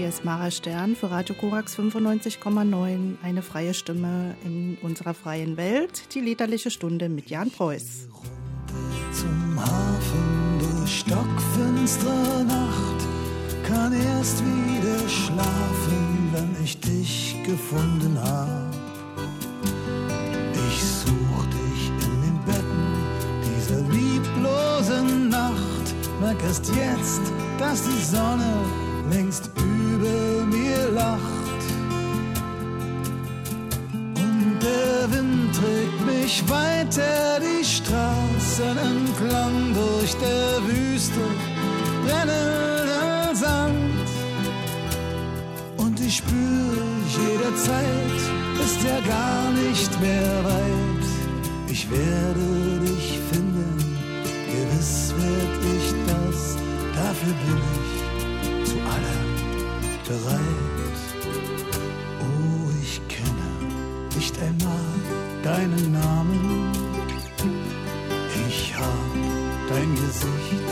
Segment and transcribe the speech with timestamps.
[0.00, 3.16] Hier ist Mara Stern für Radio Korax 95,9.
[3.22, 6.14] Eine freie Stimme in unserer freien Welt.
[6.14, 8.08] Die liederliche Stunde mit Jan Preuß.
[9.12, 13.06] Zum Hafen durch stockfinstere Nacht
[13.68, 18.74] kann erst wieder schlafen, wenn ich dich gefunden hab.
[20.66, 22.96] Ich such dich in den Betten
[23.44, 27.20] dieser lieblosen Nacht, merk erst jetzt,
[27.58, 28.64] dass die Sonne
[29.10, 29.59] längst
[30.90, 31.62] über mir lacht.
[34.16, 41.20] Und der Wind trägt mich weiter die Straßen entlang durch der Wüste,
[42.04, 44.08] brennender Sand.
[45.76, 48.20] Und ich spüre jederzeit,
[48.64, 51.06] ist ja gar nicht mehr weit.
[51.68, 53.96] Ich werde dich finden,
[54.46, 56.56] gewiss werd ich das,
[56.94, 59.30] dafür bin ich zu allem
[60.10, 60.49] bereit.
[65.60, 66.72] Deinen Namen.
[68.48, 69.10] Ich hab
[69.68, 70.64] dein Gesicht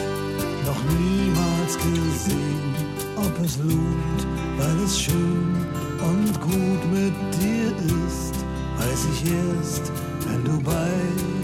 [0.67, 2.75] noch niemals gesehen.
[3.17, 4.27] Ob es lohnt,
[4.59, 5.57] weil es schön
[6.01, 7.69] und gut mit dir
[8.07, 8.35] ist,
[8.79, 9.93] weiß ich erst,
[10.27, 11.38] wenn du bei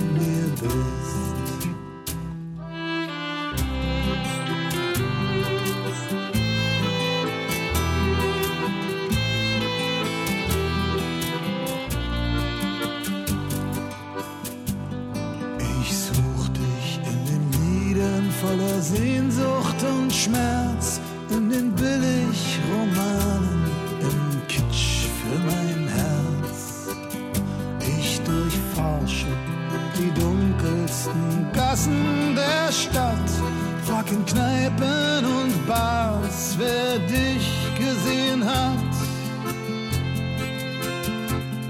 [34.15, 37.47] in Kneipen und Bars, wer dich
[37.79, 38.95] gesehen hat.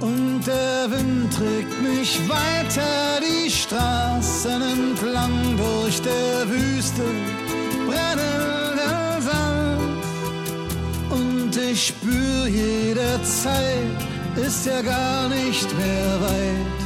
[0.00, 7.04] Und der Wind trägt mich weiter die Straßen entlang durch der Wüste,
[7.87, 10.04] brennender Sand.
[11.10, 14.00] Und ich spür jederzeit,
[14.37, 16.84] ist ja gar nicht mehr weit.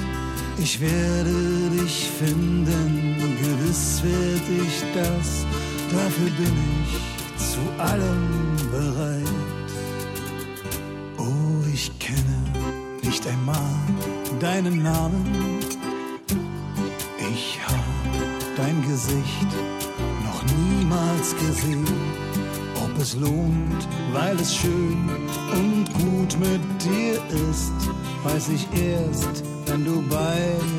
[0.59, 3.08] Ich werde dich finden,
[3.69, 5.47] gewiss werd ich das,
[5.91, 9.29] dafür bin ich zu allem bereit.
[11.19, 12.39] Oh, ich kenne
[13.03, 13.57] nicht einmal
[14.41, 15.61] deinen Namen.
[17.31, 19.51] Ich hab dein Gesicht
[20.25, 21.85] noch niemals gesehen.
[22.83, 25.09] Ob es lohnt, weil es schön
[25.53, 27.15] und gut mit dir
[27.51, 27.73] ist,
[28.25, 30.78] weiß ich erst, wenn du bei mir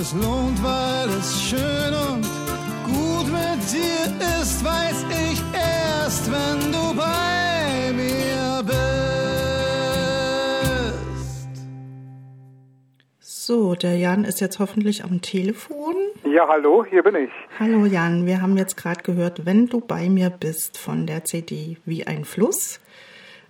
[0.00, 2.22] es lohnt, weil es schön und
[2.84, 4.06] gut mit dir
[4.40, 8.76] ist, weiß ich erst, wenn du bei mir bist.
[13.20, 15.96] So, der Jan ist jetzt hoffentlich am Telefon.
[16.24, 17.30] Ja, hallo, hier bin ich.
[17.58, 21.76] Hallo Jan, wir haben jetzt gerade gehört, wenn du bei mir bist von der CD
[21.84, 22.80] Wie ein Fluss.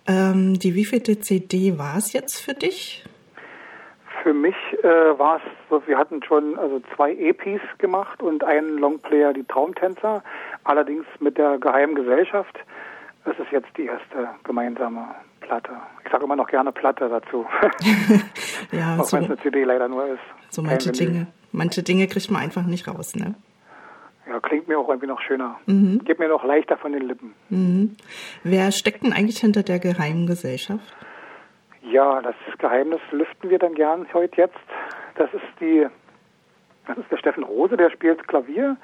[0.07, 3.03] Ähm, die wievielte CD war es jetzt für dich?
[4.29, 5.41] Für mich äh, war es
[5.71, 10.23] so, wir hatten schon also zwei EPs gemacht und einen Longplayer, die Traumtänzer,
[10.65, 12.55] allerdings mit der Geheimen Gesellschaft.
[13.25, 15.71] Das ist jetzt die erste gemeinsame Platte.
[16.05, 17.47] Ich sage immer noch gerne Platte dazu,
[18.71, 20.21] ja, auch so, wenn es eine CD leider nur ist.
[20.51, 20.91] so manche.
[20.91, 21.25] Dinge.
[21.51, 23.33] Manche Dinge kriegt man einfach nicht raus, ne?
[24.27, 25.59] Ja, klingt mir auch irgendwie noch schöner.
[25.65, 26.03] Mhm.
[26.05, 27.33] Geht mir noch leichter von den Lippen.
[28.43, 30.93] Wer steckt denn eigentlich hinter der geheimen Gesellschaft?
[31.81, 34.57] Ja, das Geheimnis lüften wir dann gern heute jetzt.
[35.15, 35.87] Das ist die,
[36.87, 38.77] das ist der Steffen Rose, der spielt Klavier.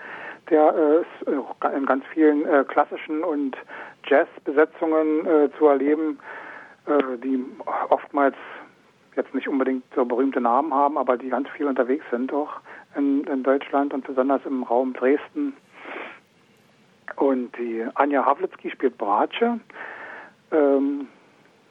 [0.49, 3.57] Der äh, äh, in ganz vielen äh, klassischen und
[4.05, 6.19] Jazz-Besetzungen äh, zu erleben,
[6.85, 7.43] äh, die
[7.89, 8.35] oftmals
[9.15, 12.59] jetzt nicht unbedingt so berühmte Namen haben, aber die ganz viel unterwegs sind auch
[12.95, 15.55] in, in Deutschland und besonders im Raum Dresden.
[17.15, 19.59] Und die Anja Havlitzki spielt Bratsche.
[20.51, 21.07] Ähm,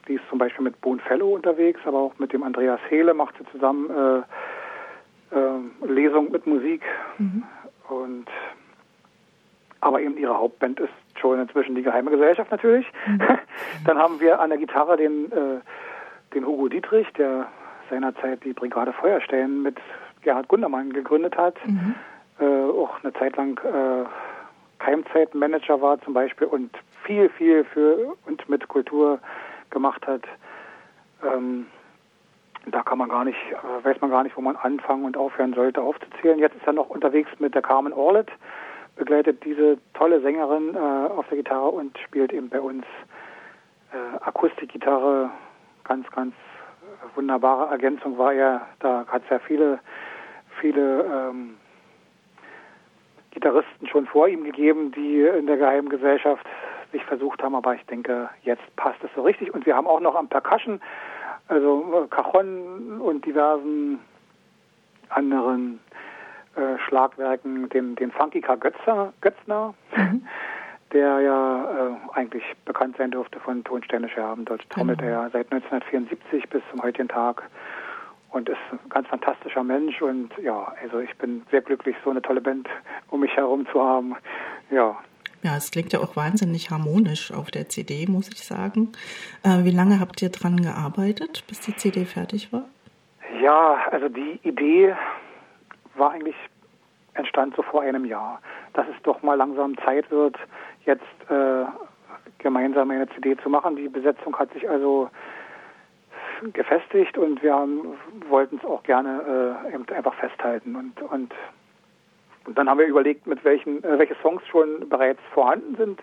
[0.07, 3.35] die ist zum Beispiel mit Boone Fellow unterwegs, aber auch mit dem Andreas Hele macht
[3.37, 6.81] sie zusammen äh, äh, Lesung mit Musik.
[7.89, 8.27] Und
[9.81, 12.87] aber eben ihre Hauptband ist schon inzwischen die Geheime Gesellschaft natürlich.
[13.05, 13.21] Mhm.
[13.85, 15.59] Dann haben wir an der Gitarre den, äh,
[16.33, 17.47] den Hugo Dietrich, der
[17.89, 19.77] seinerzeit die Brigade Feuerstellen mit
[20.23, 21.93] Gerhard Gundermann gegründet hat, mhm.
[22.39, 24.05] äh, auch eine Zeit lang äh,
[24.79, 26.71] Keimzeitmanager war zum Beispiel und
[27.03, 29.19] viel, viel für und mit Kultur
[29.75, 30.23] gemacht hat.
[31.21, 31.67] Ähm,
[32.65, 35.53] da kann man gar nicht, äh, weiß man gar nicht, wo man anfangen und aufhören
[35.53, 36.39] sollte aufzuzählen.
[36.39, 38.31] Jetzt ist er noch unterwegs mit der Carmen Orlet,
[38.95, 42.85] begleitet diese tolle Sängerin äh, auf der Gitarre und spielt eben bei uns
[43.91, 45.29] äh, Akustikgitarre.
[45.83, 46.33] Ganz, ganz
[47.15, 48.61] wunderbare Ergänzung war er.
[48.79, 49.79] Da hat es ja viele,
[50.61, 51.57] viele ähm,
[53.31, 56.45] Gitarristen schon vor ihm gegeben, die in der geheimen Gesellschaft
[56.95, 59.53] sich versucht haben, aber ich denke, jetzt passt es so richtig.
[59.53, 60.79] Und wir haben auch noch am Percussion,
[61.49, 63.99] also Cajon und diversen
[65.09, 65.79] anderen
[66.55, 68.55] äh, Schlagwerken, den, den Funky K.
[68.55, 70.25] Götzer, Götzner, mhm.
[70.93, 74.45] der ja äh, eigentlich bekannt sein durfte von Tonsteine Scherben.
[74.45, 75.23] Dort trommelt genau.
[75.23, 77.43] er seit 1974 bis zum heutigen Tag
[78.31, 82.21] und ist ein ganz fantastischer Mensch und ja, also ich bin sehr glücklich, so eine
[82.21, 82.69] tolle Band
[83.09, 84.15] um mich herum zu haben.
[84.71, 84.97] Ja.
[85.45, 88.93] Ja, es klingt ja auch wahnsinnig harmonisch auf der CD, muss ich sagen.
[89.43, 92.65] Äh, wie lange habt ihr dran gearbeitet, bis die CD fertig war?
[93.39, 94.95] Ja, also die Idee
[95.93, 96.35] war eigentlich
[97.13, 98.41] entstand so vor einem Jahr,
[98.73, 100.35] dass es doch mal langsam Zeit wird,
[100.83, 101.65] jetzt äh,
[102.39, 103.75] gemeinsam eine CD zu machen.
[103.75, 105.11] Die Besetzung hat sich also
[106.53, 107.67] gefestigt und wir
[108.29, 111.31] wollten es auch gerne äh, einfach festhalten und, und
[112.45, 116.01] und dann haben wir überlegt, mit welchen äh, welche Songs schon bereits vorhanden sind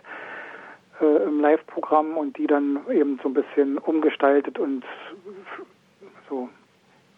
[1.00, 4.84] äh, im Live-Programm und die dann eben so ein bisschen umgestaltet und
[6.28, 6.48] so mhm.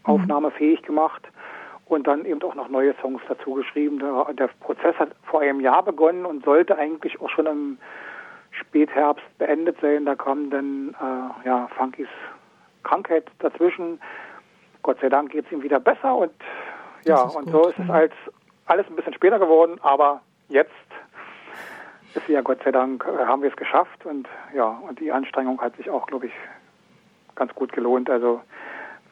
[0.04, 1.28] aufnahmefähig gemacht
[1.86, 3.98] und dann eben auch noch neue Songs dazu geschrieben.
[3.98, 7.78] Der, der, Prozess hat vor einem Jahr begonnen und sollte eigentlich auch schon im
[8.50, 10.04] Spätherbst beendet sein.
[10.06, 12.08] Da kam dann äh, ja, Funkys
[12.82, 14.00] Krankheit dazwischen.
[14.82, 16.32] Gott sei Dank geht es ihm wieder besser und
[17.04, 18.12] ja, und gut, so ist es als
[18.66, 20.70] alles ein bisschen später geworden, aber jetzt
[22.14, 25.60] ist ja Gott sei Dank, äh, haben wir es geschafft und ja, und die Anstrengung
[25.60, 26.32] hat sich auch, glaube ich,
[27.34, 28.08] ganz gut gelohnt.
[28.08, 28.40] Also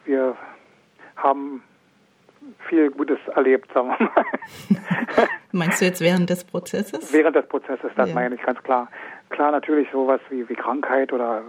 [0.05, 0.35] wir
[1.15, 1.63] haben
[2.67, 5.27] viel Gutes erlebt, sagen wir mal.
[5.51, 7.13] Meinst du jetzt während des Prozesses?
[7.13, 8.15] Während des Prozesses, das ja.
[8.15, 8.89] meine ich ganz klar.
[9.29, 11.41] Klar, natürlich sowas wie, wie Krankheit oder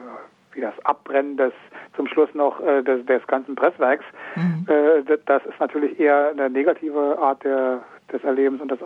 [0.52, 1.52] wie das Abbrennen des
[1.96, 4.04] zum Schluss noch äh, des, des ganzen Presswerks.
[4.36, 4.66] Mhm.
[4.68, 7.82] Äh, das ist natürlich eher eine negative Art der,
[8.14, 8.78] des Erlebens und des,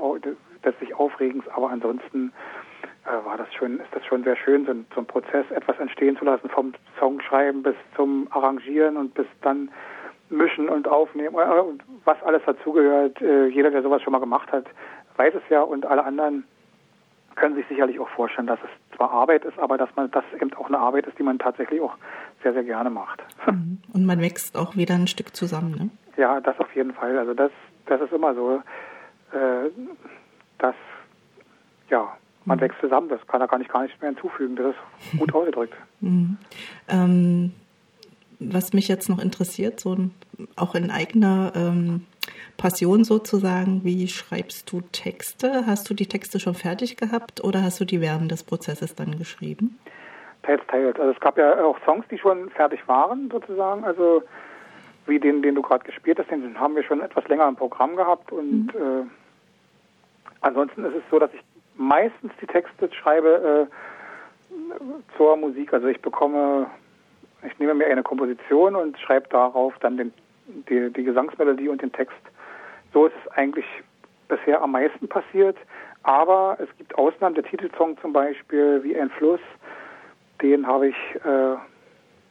[0.64, 2.32] des sich Aufregens, aber ansonsten
[3.04, 6.16] äh, war das schon, ist das schon sehr schön, so, so einen Prozess etwas entstehen
[6.16, 9.70] zu lassen, vom Songschreiben bis zum Arrangieren und bis dann
[10.30, 13.20] Mischen und Aufnehmen äh, und was alles dazugehört.
[13.22, 14.64] Äh, jeder, der sowas schon mal gemacht hat,
[15.16, 16.44] weiß es ja und alle anderen
[17.34, 20.52] können sich sicherlich auch vorstellen, dass es zwar Arbeit ist, aber dass man das eben
[20.54, 21.94] auch eine Arbeit ist, die man tatsächlich auch
[22.42, 23.22] sehr, sehr gerne macht.
[23.46, 23.78] Mhm.
[23.92, 25.90] Und man wächst auch wieder ein Stück zusammen, ne?
[26.16, 27.16] Ja, das auf jeden Fall.
[27.16, 27.52] Also das,
[27.86, 28.60] das ist immer so,
[29.32, 29.70] äh,
[30.58, 30.74] dass
[31.90, 32.62] ja, man mhm.
[32.62, 33.08] wächst zusammen.
[33.08, 34.56] Das kann da gar nicht gar nicht mehr hinzufügen.
[34.56, 35.74] Das ist gut ausgedrückt.
[36.00, 36.36] Mhm.
[36.88, 37.52] Ähm,
[38.40, 39.96] was mich jetzt noch interessiert, so
[40.56, 42.06] auch in eigener ähm,
[42.56, 45.64] Passion sozusagen, wie schreibst du Texte?
[45.66, 49.18] Hast du die Texte schon fertig gehabt oder hast du die während des Prozesses dann
[49.18, 49.78] geschrieben?
[50.42, 50.98] Teils, teils.
[50.98, 53.84] Also es gab ja auch Songs, die schon fertig waren sozusagen.
[53.84, 54.22] Also
[55.06, 57.96] wie den, den du gerade gespielt hast, den haben wir schon etwas länger im Programm
[57.96, 58.80] gehabt und mhm.
[58.80, 59.04] äh,
[60.40, 61.42] ansonsten ist es so, dass ich
[61.76, 65.72] meistens die Texte schreibe äh, zur Musik.
[65.72, 66.66] Also ich bekomme
[67.46, 70.12] ich nehme mir eine Komposition und schreibe darauf dann den,
[70.68, 72.18] die, die Gesangsmelodie und den Text.
[72.92, 73.66] So ist es eigentlich
[74.28, 75.56] bisher am meisten passiert.
[76.02, 77.34] Aber es gibt Ausnahmen.
[77.34, 79.40] Der Titelsong zum Beispiel, wie ein Fluss,
[80.42, 81.56] den habe ich äh,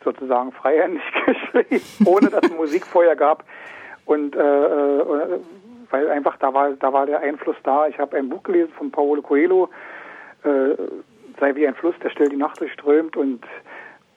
[0.03, 3.43] sozusagen freihändig geschrieben, ohne dass es Musik vorher gab.
[4.05, 5.39] Und äh, äh,
[5.91, 7.87] weil einfach da war, da war der Einfluss da.
[7.87, 9.69] Ich habe ein Buch gelesen von Paulo Coelho,
[10.43, 10.75] äh,
[11.39, 13.45] sei wie ein Fluss, der still die Nacht durchströmt und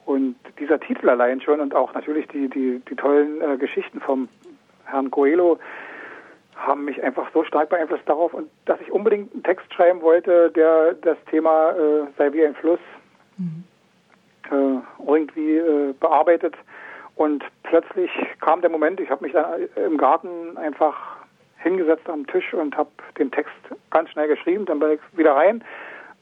[0.07, 4.29] und dieser Titel allein schon und auch natürlich die, die, die tollen äh, Geschichten vom
[4.87, 5.59] Herrn Coelho
[6.57, 10.51] haben mich einfach so stark beeinflusst darauf und dass ich unbedingt einen Text schreiben wollte,
[10.51, 12.81] der das Thema äh, sei wie ein Fluss
[13.39, 13.65] mhm.
[14.51, 16.55] äh, irgendwie äh, bearbeitet.
[17.15, 18.11] Und plötzlich
[18.41, 21.20] kam der Moment, ich habe mich dann im Garten einfach
[21.63, 23.55] hingesetzt am Tisch und habe den Text
[23.91, 25.63] ganz schnell geschrieben, dann bin ich wieder rein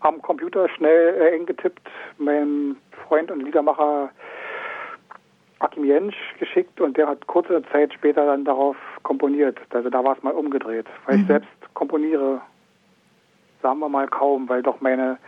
[0.01, 2.77] am Computer schnell äh, eng getippt, meinem
[3.07, 4.11] Freund und Liedermacher
[5.61, 9.59] Akim Jensch geschickt und der hat kurze Zeit später dann darauf komponiert.
[9.71, 11.23] Also da war es mal umgedreht, weil mhm.
[11.23, 12.41] ich selbst komponiere
[13.63, 15.19] sagen wir mal kaum, weil doch meine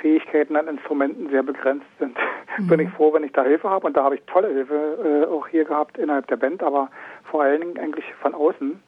[0.00, 2.16] Fähigkeiten an Instrumenten sehr begrenzt sind.
[2.58, 2.66] Mhm.
[2.68, 5.32] Bin ich froh, wenn ich da Hilfe habe und da habe ich tolle Hilfe äh,
[5.32, 6.90] auch hier gehabt innerhalb der Band, aber
[7.24, 8.82] vor allen Dingen eigentlich von außen,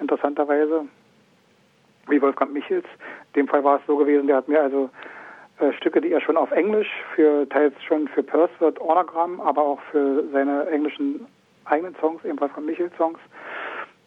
[0.00, 0.86] interessanterweise,
[2.08, 2.86] wie Wolfgang Michels.
[3.34, 4.90] In dem Fall war es so gewesen, der hat mir also
[5.58, 9.80] äh, Stücke, die er schon auf Englisch, für teils schon für Pursuit Ornagram, aber auch
[9.90, 11.26] für seine englischen
[11.64, 13.18] eigenen Songs, ebenfalls von Michels Songs,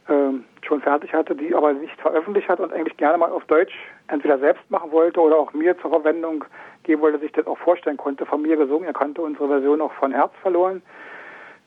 [0.10, 3.74] ähm, schon fertig hatte, die aber nicht veröffentlicht hat und eigentlich gerne mal auf Deutsch
[4.08, 6.46] entweder selbst machen wollte oder auch mir zur Verwendung
[6.84, 8.86] geben wollte, sich das auch vorstellen konnte, von mir gesungen.
[8.86, 10.82] Er kannte unsere Version auch von Herz verloren,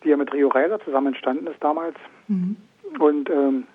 [0.04, 1.96] die ja mit Rio Reiser zusammen entstanden ist damals.
[2.28, 2.56] Mhm.
[2.98, 3.66] Und ähm,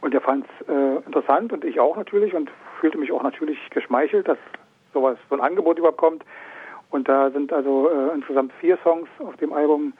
[0.00, 3.58] und er fand es äh, interessant und ich auch natürlich und fühlte mich auch natürlich
[3.70, 4.38] geschmeichelt, dass
[4.92, 6.24] sowas, so ein Angebot überhaupt kommt.
[6.90, 9.92] Und da sind also äh, insgesamt vier Songs auf dem Album,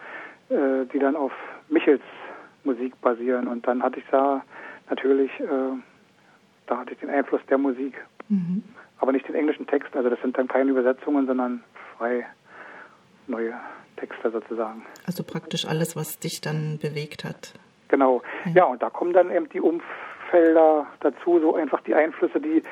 [0.49, 1.33] äh, die dann auf
[1.69, 2.03] Michels
[2.65, 3.47] Musik basieren.
[3.47, 4.43] Und dann hatte ich da
[4.89, 5.47] natürlich, äh,
[6.67, 7.95] da hatte ich den Einfluss der Musik.
[8.29, 8.65] Mhm.
[8.99, 11.63] Aber nicht den englischen Text, also das sind dann keine Übersetzungen, sondern
[11.97, 12.27] frei
[13.27, 13.55] neue
[13.97, 14.85] Texte sozusagen.
[15.07, 17.55] Also praktisch alles, was dich dann bewegt hat.
[17.91, 18.23] Genau.
[18.45, 18.53] Mhm.
[18.55, 22.63] Ja, und da kommen dann eben die Umfelder dazu, so einfach die Einflüsse, die,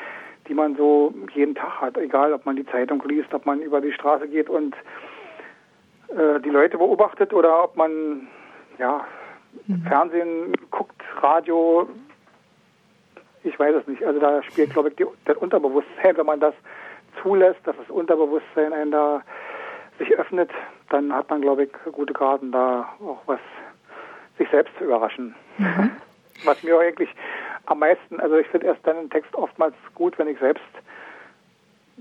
[0.47, 3.81] die man so jeden Tag hat, egal ob man die Zeitung liest, ob man über
[3.81, 4.75] die Straße geht und
[6.09, 8.29] äh, die Leute beobachtet oder ob man
[8.79, 9.05] ja
[9.67, 9.83] mhm.
[9.83, 11.89] Fernsehen guckt, Radio,
[13.43, 14.05] ich weiß es nicht.
[14.05, 16.55] Also da spielt, glaube ich, die, das Unterbewusstsein, wenn man das
[17.23, 19.23] zulässt, dass das Unterbewusstsein einen da
[19.99, 20.51] sich öffnet,
[20.91, 23.41] dann hat man, glaube ich, gute Karten, da auch was
[24.39, 25.35] sich selbst zu überraschen.
[25.59, 25.91] Mhm.
[26.45, 27.11] Was mir eigentlich
[27.67, 30.63] am meisten, also ich finde erst dann den Text oftmals gut, wenn ich selbst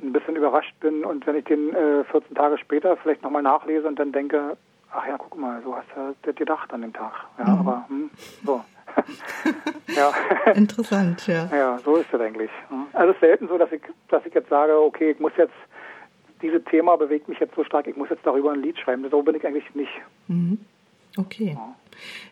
[0.01, 3.87] ein bisschen überrascht bin und wenn ich den äh, 14 Tage später vielleicht nochmal nachlese
[3.87, 4.55] und dann denke,
[4.91, 7.13] ach ja, guck mal, so hast du das gedacht an dem Tag.
[7.39, 7.59] Ja, mhm.
[7.59, 8.09] aber hm,
[8.45, 8.63] so.
[9.95, 10.11] ja.
[10.53, 11.49] Interessant, ja.
[11.51, 12.49] Ja, so ist es eigentlich.
[12.93, 15.53] Also es ist selten so, dass ich, dass ich jetzt sage, okay, ich muss jetzt,
[16.41, 19.05] dieses Thema bewegt mich jetzt so stark, ich muss jetzt darüber ein Lied schreiben.
[19.09, 19.91] So bin ich eigentlich nicht.
[20.27, 20.59] Mhm.
[21.17, 21.53] Okay.
[21.55, 21.75] Ja.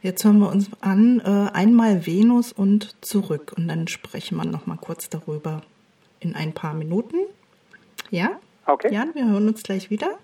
[0.02, 3.54] Jetzt hören wir uns an, äh, einmal Venus und zurück.
[3.58, 5.62] Und dann sprechen wir noch mal kurz darüber
[6.20, 7.18] in ein paar Minuten.
[8.12, 8.40] Ja?
[8.66, 8.94] Okay.
[8.94, 10.18] Jan, wir hören uns gleich wieder.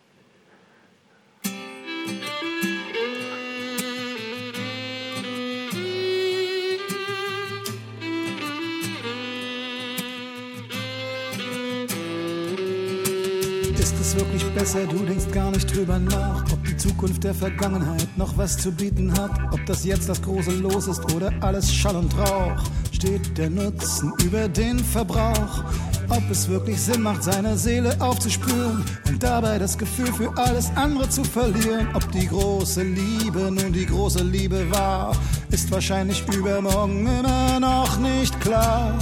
[14.54, 18.72] Besser, du denkst gar nicht drüber nach, ob die Zukunft der Vergangenheit noch was zu
[18.72, 22.62] bieten hat, ob das jetzt das große Los ist oder alles Schall und Rauch.
[22.92, 25.64] Steht der Nutzen über den Verbrauch?
[26.10, 31.10] Ob es wirklich Sinn macht, seine Seele aufzuspüren und dabei das Gefühl für alles andere
[31.10, 31.88] zu verlieren.
[31.94, 35.16] Ob die große Liebe nun die große Liebe war,
[35.50, 38.98] ist wahrscheinlich übermorgen immer noch nicht klar.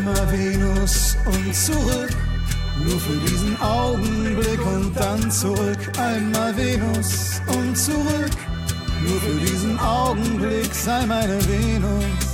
[0.00, 2.08] Einmal Venus und zurück,
[2.82, 5.76] nur für diesen Augenblick und dann zurück.
[5.98, 8.30] Einmal Venus und zurück,
[9.02, 12.29] nur für diesen Augenblick sei meine Venus.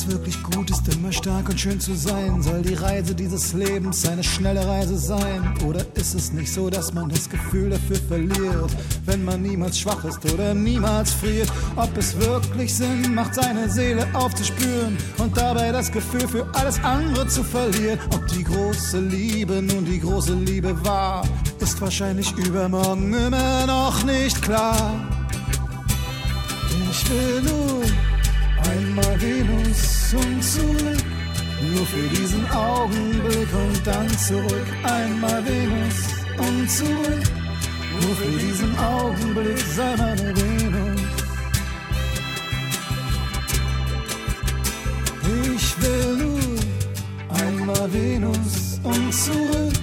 [0.00, 2.42] Es wirklich gut ist, immer stark und schön zu sein?
[2.42, 5.54] Soll die Reise dieses Lebens eine schnelle Reise sein?
[5.64, 8.70] Oder ist es nicht so, dass man das Gefühl dafür verliert,
[9.04, 11.50] wenn man niemals schwach ist oder niemals friert?
[11.76, 17.26] Ob es wirklich Sinn macht, seine Seele aufzuspüren und dabei das Gefühl für alles andere
[17.26, 17.98] zu verlieren?
[18.14, 21.24] Ob die große Liebe nun die große Liebe war,
[21.58, 24.92] ist wahrscheinlich übermorgen immer noch nicht klar.
[26.90, 28.09] Ich will nur
[28.80, 31.04] Einmal Venus und zurück,
[31.70, 34.66] nur für diesen Augenblick und dann zurück.
[34.84, 35.96] Einmal Venus
[36.38, 37.22] und zurück,
[38.00, 41.00] nur für diesen Augenblick sei meine Venus.
[45.54, 49.74] Ich will nur einmal Venus und zurück,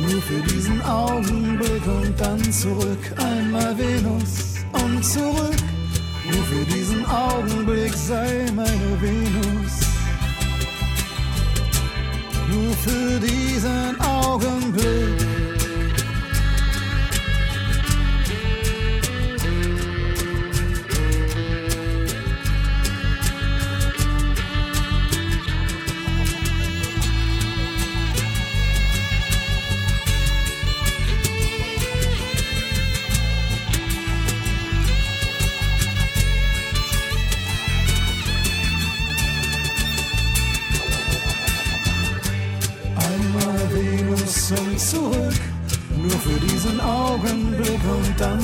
[0.00, 3.00] nur für diesen Augenblick und dann zurück.
[3.16, 5.56] Einmal Venus und zurück
[6.30, 9.80] nur für diesen Augenblick sei meine Venus.
[12.50, 15.37] Nur für diesen Augenblick.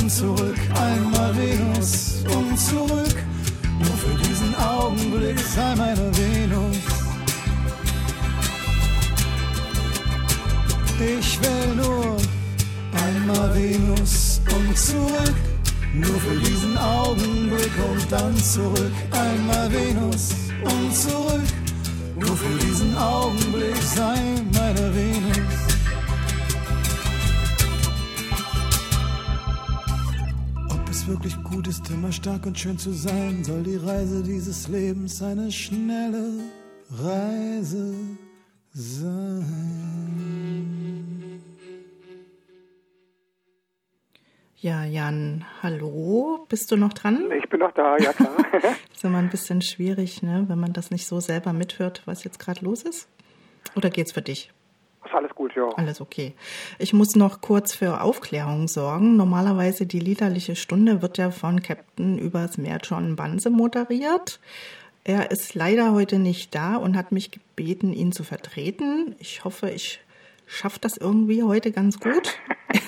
[0.04, 0.58] Und zurück.
[0.75, 3.16] Einmal Venus und zurück,
[3.78, 6.76] nur für diesen Augenblick sei meine Venus.
[11.00, 12.16] Ich will nur
[13.04, 15.37] einmal Venus und zurück,
[15.94, 18.92] nur für diesen Augenblick und dann zurück.
[19.11, 20.34] Einmal Venus
[20.64, 21.49] und zurück,
[22.16, 24.13] nur für diesen Augenblick sei
[31.64, 36.40] gut ist, immer stark und schön zu sein, soll die Reise dieses Lebens eine schnelle
[36.90, 37.94] Reise
[38.73, 39.47] sein.
[44.56, 47.30] Ja, Jan, hallo, bist du noch dran?
[47.42, 48.37] Ich bin noch da, ja klar.
[48.92, 52.38] ist immer ein bisschen schwierig, ne, wenn man das nicht so selber mithört, was jetzt
[52.38, 53.09] gerade los ist.
[53.75, 54.52] Oder geht's für dich?
[55.04, 55.68] Ist alles gut, ja.
[55.76, 56.34] Alles okay.
[56.78, 59.16] Ich muss noch kurz für Aufklärung sorgen.
[59.16, 64.40] Normalerweise die liederliche Stunde wird ja von Captain übers Meer John Banse moderiert.
[65.04, 69.14] Er ist leider heute nicht da und hat mich gebeten, ihn zu vertreten.
[69.18, 70.00] Ich hoffe, ich
[70.46, 72.38] schaffe das irgendwie heute ganz gut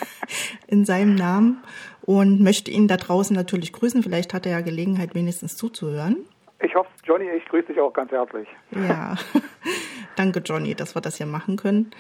[0.66, 1.62] in seinem Namen
[2.00, 4.02] und möchte ihn da draußen natürlich grüßen.
[4.02, 6.25] Vielleicht hat er ja Gelegenheit, wenigstens zuzuhören.
[6.60, 8.48] Ich hoffe, Johnny, ich grüße dich auch ganz herzlich.
[8.70, 9.16] Ja,
[10.16, 11.90] danke Johnny, dass wir das hier machen können.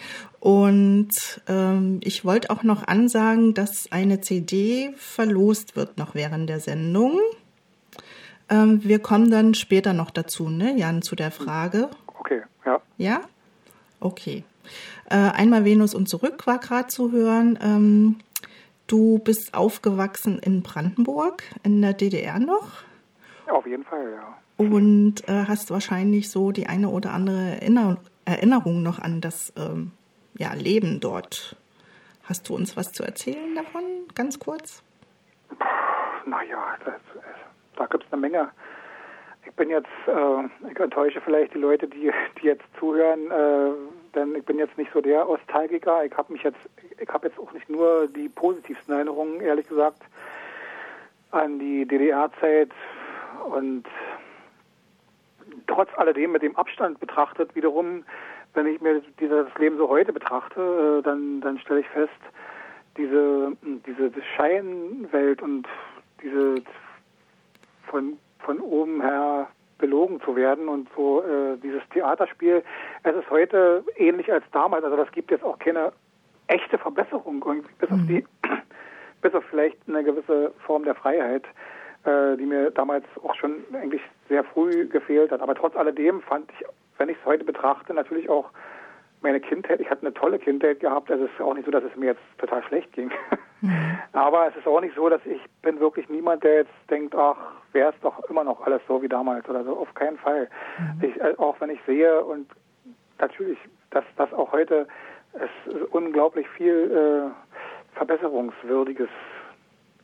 [0.40, 6.60] Und ähm, ich wollte auch noch ansagen, dass eine CD verlost wird noch während der
[6.60, 7.20] Sendung.
[8.48, 11.90] Ähm, wir kommen dann später noch dazu, ne, Jan, zu der Frage.
[12.18, 12.80] Okay, ja.
[12.96, 13.20] Ja?
[14.00, 14.44] Okay.
[15.10, 17.58] Äh, einmal Venus und zurück war gerade zu hören.
[17.62, 18.16] Ähm,
[18.86, 22.68] du bist aufgewachsen in Brandenburg, in der DDR noch.
[23.48, 24.38] Auf jeden Fall, ja.
[24.56, 29.92] Und äh, hast wahrscheinlich so die eine oder andere Erinner Erinnerung noch an das ähm,
[30.36, 31.56] ja, Leben dort.
[32.24, 34.82] Hast du uns was zu erzählen davon, ganz kurz?
[36.26, 36.76] Naja,
[37.76, 38.50] da gibt es eine Menge.
[39.46, 42.10] Ich bin jetzt, äh, ich enttäusche vielleicht die Leute, die,
[42.42, 43.70] die jetzt zuhören, äh,
[44.16, 46.04] denn ich bin jetzt nicht so der Ostalgiker.
[46.04, 46.58] Ich habe mich jetzt,
[46.98, 50.02] ich habe jetzt auch nicht nur die positivsten Erinnerungen, ehrlich gesagt,
[51.30, 52.72] an die DDR-Zeit
[53.48, 53.84] und
[55.66, 58.04] trotz alledem mit dem Abstand betrachtet, wiederum,
[58.54, 62.12] wenn ich mir dieses Leben so heute betrachte, äh, dann, dann stelle ich fest,
[62.96, 63.52] diese,
[63.86, 65.66] diese Scheinwelt und
[66.22, 66.54] diese
[67.88, 69.48] von, von oben her
[69.78, 72.62] belogen zu werden und so äh, dieses Theaterspiel,
[73.02, 75.92] es ist heute ähnlich als damals, also das gibt jetzt auch keine
[76.46, 77.44] echte Verbesserung,
[77.78, 78.24] bis auf die,
[79.20, 81.44] bis auf vielleicht eine gewisse Form der Freiheit,
[82.06, 85.40] äh, die mir damals auch schon eigentlich sehr früh gefehlt hat.
[85.40, 86.66] Aber trotz alledem fand ich,
[86.98, 88.50] wenn ich es heute betrachte, natürlich auch
[89.22, 91.82] meine Kindheit, ich hatte eine tolle Kindheit gehabt, also es ist auch nicht so, dass
[91.82, 93.10] es mir jetzt total schlecht ging.
[93.60, 93.98] Mhm.
[94.12, 97.36] Aber es ist auch nicht so, dass ich bin wirklich niemand, der jetzt denkt, ach,
[97.72, 99.76] wäre es doch immer noch alles so wie damals oder so.
[99.76, 100.48] Auf keinen Fall.
[100.78, 101.08] Mhm.
[101.08, 102.48] Ich, äh, auch wenn ich sehe und
[103.18, 103.58] natürlich,
[103.90, 104.86] dass das auch heute
[105.32, 105.50] es
[105.90, 109.08] unglaublich viel äh, Verbesserungswürdiges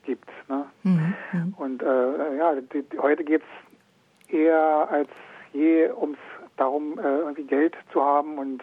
[0.05, 0.29] gibt.
[0.49, 0.65] Ne?
[0.83, 1.15] Mhm.
[1.33, 1.55] mhm.
[1.57, 5.09] Und äh, ja, die, die, heute geht es eher als
[5.53, 6.19] je ums
[6.57, 8.63] darum, äh, irgendwie Geld zu haben und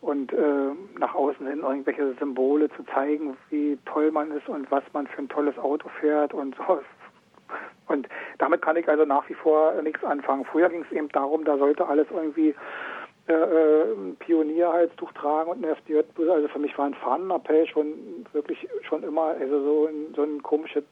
[0.00, 4.82] und äh, nach außen hin irgendwelche Symbole zu zeigen, wie toll man ist und was
[4.94, 6.80] man für ein tolles Auto fährt und so.
[7.86, 10.44] Und damit kann ich also nach wie vor nichts anfangen.
[10.44, 12.54] Früher ging es eben darum, da sollte alles irgendwie
[13.34, 16.00] äh, Pionierhalstuch tragen und eine FDJ.
[16.28, 20.42] Also für mich war ein Fahnenappell schon wirklich schon immer also so ein, so ein
[20.42, 20.84] komisches,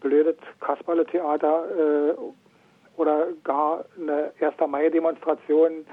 [0.00, 1.64] blödes Kasperle-Theater
[2.10, 2.14] äh,
[2.96, 4.54] oder gar eine 1.
[4.68, 5.86] Mai-Demonstration,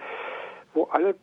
[0.74, 1.16] wo alle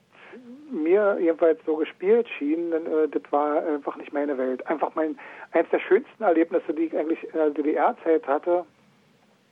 [0.71, 4.67] mir jedenfalls so gespielt schien, denn, äh, das war einfach nicht meine Welt.
[4.67, 5.19] Einfach mein
[5.53, 8.65] eines der schönsten Erlebnisse, die ich eigentlich in der DDR-Zeit hatte,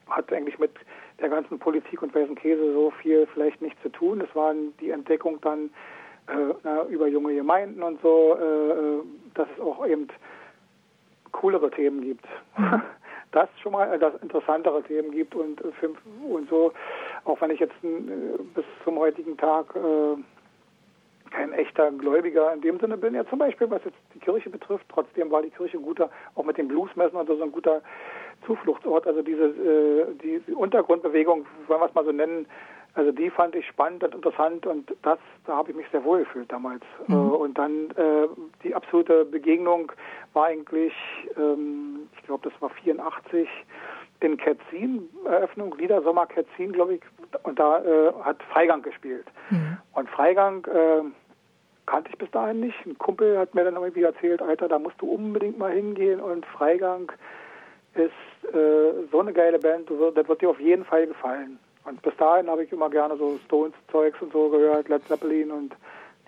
[0.08, 0.72] hat eigentlich mit
[1.20, 4.20] der ganzen Politik und weißen Käse so viel vielleicht nichts zu tun.
[4.20, 5.70] Das war die Entdeckung dann
[6.26, 9.02] äh, na, über junge Gemeinden und so, äh, äh
[9.34, 10.08] dass es auch eben
[11.32, 12.26] coolere Themen gibt.
[12.56, 12.82] Mhm.
[13.32, 15.88] Das schon mal, äh, dass interessantere Themen gibt und, äh,
[16.24, 16.72] und so,
[17.24, 19.74] auch wenn ich jetzt bis zum heutigen Tag
[21.34, 23.14] kein echter Gläubiger in dem Sinne bin.
[23.14, 26.58] Ja, zum Beispiel, was jetzt die Kirche betrifft, trotzdem war die Kirche guter, auch mit
[26.58, 27.82] den Bluesmessen und so, so ein guter
[28.46, 29.06] Zufluchtsort.
[29.06, 32.46] Also diese äh, die, Untergrundbewegung, wollen wir es mal so nennen,
[32.94, 36.20] also die fand ich spannend und interessant und das, da habe ich mich sehr wohl
[36.20, 36.82] gefühlt damals.
[37.08, 37.14] Mhm.
[37.14, 38.28] Äh, und dann äh,
[38.62, 39.90] die absolute Begegnung
[40.32, 40.92] war eigentlich,
[41.36, 43.48] ähm, ich glaube, das war 84
[44.20, 47.02] in Ketzin, Eröffnung, Liedersommer Ketzin, glaube ich,
[47.42, 49.26] und da äh, hat Freigang gespielt.
[49.50, 49.76] Mhm.
[49.92, 51.02] Und Freigang, äh,
[51.86, 52.86] kannte ich bis dahin nicht.
[52.86, 56.46] Ein Kumpel hat mir dann irgendwie erzählt, Alter, da musst du unbedingt mal hingehen und
[56.46, 57.12] Freigang
[57.94, 61.58] ist äh, so eine geile Band, das wird dir auf jeden Fall gefallen.
[61.84, 65.74] Und bis dahin habe ich immer gerne so Stones-Zeugs und so gehört, Led Zeppelin und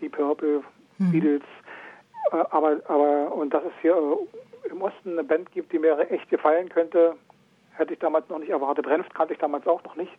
[0.00, 0.62] Deep Purple,
[0.98, 1.12] mhm.
[1.12, 1.42] Beatles.
[2.33, 5.98] Äh, aber, aber, und dass es hier äh, im Osten eine Band gibt, die mir
[6.11, 7.14] echt gefallen könnte,
[7.72, 8.87] hätte ich damals noch nicht erwartet.
[8.87, 10.12] Renft kannte ich damals auch noch nicht.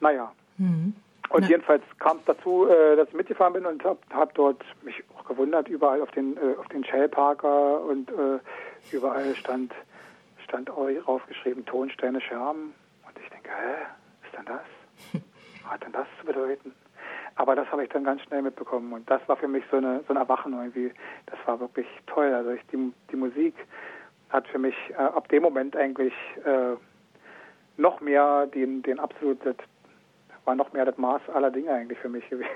[0.00, 0.32] Naja.
[0.58, 0.94] Mhm.
[1.28, 1.48] Und Na.
[1.48, 5.24] jedenfalls kam es dazu, äh, dass ich mitgefahren bin und habe hab dort mich auch
[5.24, 8.38] gewundert, überall auf den, äh, auf den Shell Parker und äh,
[8.92, 9.72] überall stand,
[10.46, 12.74] stand aufgeschrieben Tonsteine Scherben.
[13.06, 13.84] Und ich denke, hä,
[14.24, 15.22] ist denn das?
[15.62, 16.72] Was hat denn das zu bedeuten?
[17.34, 20.02] Aber das habe ich dann ganz schnell mitbekommen und das war für mich so eine
[20.08, 20.92] so ein Erwachen irgendwie.
[21.26, 22.32] Das war wirklich toll.
[22.32, 23.54] Also ich, die, die Musik
[24.30, 26.76] hat für mich äh, ab dem Moment eigentlich äh,
[27.76, 29.38] noch mehr den den absolut
[30.46, 32.48] war noch mehr das Maß aller Dinge eigentlich für mich gewesen.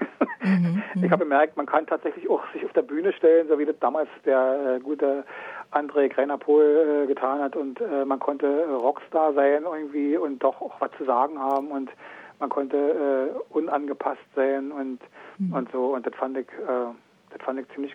[0.42, 1.04] Mhm, mhm.
[1.04, 3.78] ich habe bemerkt, man kann tatsächlich auch sich auf der Bühne stellen, so wie das
[3.80, 5.24] damals der äh, gute
[5.72, 10.80] André Grenapohl äh, getan hat und äh, man konnte Rockstar sein irgendwie und doch auch
[10.80, 11.90] was zu sagen haben und
[12.38, 15.00] man konnte äh, unangepasst sein und
[15.38, 15.52] mhm.
[15.52, 16.92] und so und das fand ich äh,
[17.30, 17.94] das fand ich ziemlich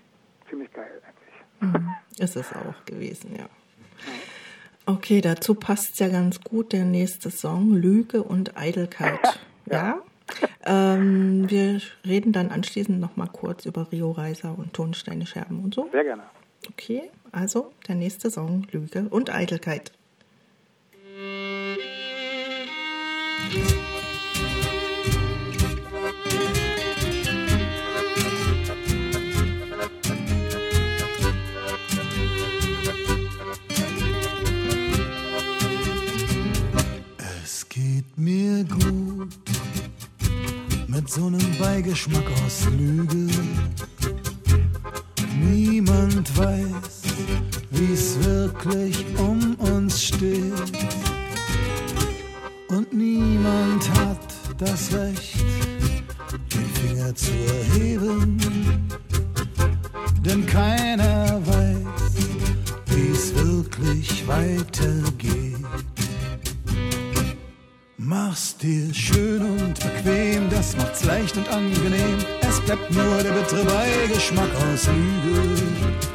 [0.50, 1.74] ziemlich geil eigentlich.
[1.74, 1.90] Mhm.
[2.24, 3.46] Ist es auch gewesen, ja.
[4.86, 9.40] Okay, dazu passt ja ganz gut der nächste Song Lüge und Eitelkeit.
[9.66, 10.02] Ja.
[10.66, 15.74] Ähm, wir reden dann anschließend noch mal kurz über Rio Reiser und Tonsteine Scherben und
[15.74, 15.90] so.
[15.92, 16.24] Sehr gerne.
[16.70, 19.92] Okay, also der nächste Song Lüge und Eitelkeit.
[37.44, 39.55] Es geht mir gut
[41.06, 43.28] mit so einem Beigeschmack aus Lüge.
[45.40, 47.02] Niemand weiß,
[47.70, 50.54] wie's wirklich um uns steht.
[52.70, 55.46] Und niemand hat das Recht,
[56.52, 58.40] den Finger zu erheben.
[60.26, 62.16] Denn keiner weiß,
[62.88, 65.95] wie's wirklich weitergeht.
[68.08, 72.20] Mach's dir schön und bequem, das macht's leicht und angenehm.
[72.48, 76.15] Es bleibt nur der bittere Beigeschmack aus Lüge.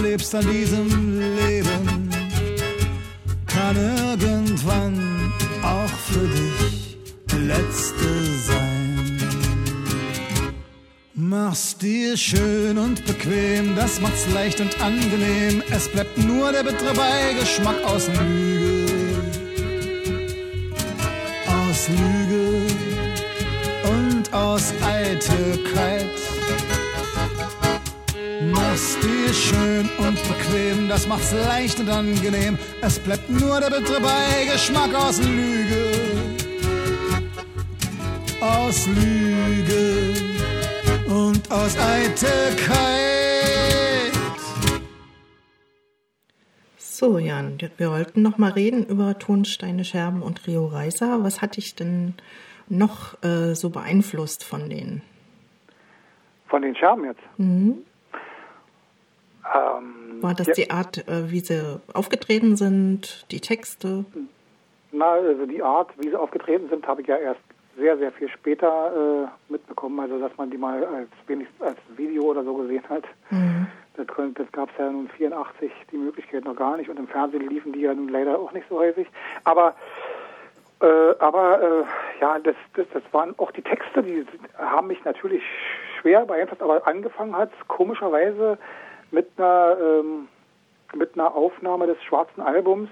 [0.00, 2.10] Klebst an diesem Leben,
[3.46, 5.32] kann irgendwann
[5.62, 6.96] auch für dich
[7.30, 8.08] der letzte
[8.46, 9.18] sein.
[11.14, 15.62] Mach's dir schön und bequem, das macht's leicht und angenehm.
[15.70, 18.92] Es bleibt nur der bittere Beigeschmack aus Lüge.
[21.48, 22.66] Aus Lüge
[23.90, 25.97] und aus Eitelkeit.
[30.88, 32.58] Das macht's leicht und angenehm.
[32.80, 35.90] Es bleibt nur der bittere Beigeschmack aus Lüge.
[38.40, 40.18] Aus Lüge
[41.50, 42.78] aus Eitelkeit.
[46.76, 51.22] So, Jan, wir wollten noch mal reden über Tonsteine, Scherben und Rio Reiser.
[51.22, 52.14] Was hat dich denn
[52.68, 55.02] noch äh, so beeinflusst von denen?
[56.48, 57.22] Von den Scherben jetzt?
[57.38, 57.78] Mhm.
[59.54, 64.04] Ähm, War das ja, die Art, äh, wie sie aufgetreten sind, die Texte?
[64.92, 67.40] Na, also die Art, wie sie aufgetreten sind, habe ich ja erst
[67.76, 70.00] sehr, sehr viel später äh, mitbekommen.
[70.00, 73.04] Also, dass man die mal als wenigstens als Video oder so gesehen hat.
[73.96, 76.88] Das, kon- das gab es ja nun 84 die Möglichkeit noch gar nicht.
[76.90, 79.06] Und im Fernsehen liefen die ja nun leider auch nicht so häufig.
[79.44, 79.74] Aber
[80.80, 84.24] äh, aber äh, ja, das, das, das waren auch die Texte, die
[84.56, 85.42] haben mich natürlich
[86.00, 88.58] schwer beeinflusst, aber angefangen hat komischerweise
[89.10, 90.28] mit einer, ähm,
[90.94, 92.90] mit einer Aufnahme des schwarzen Albums.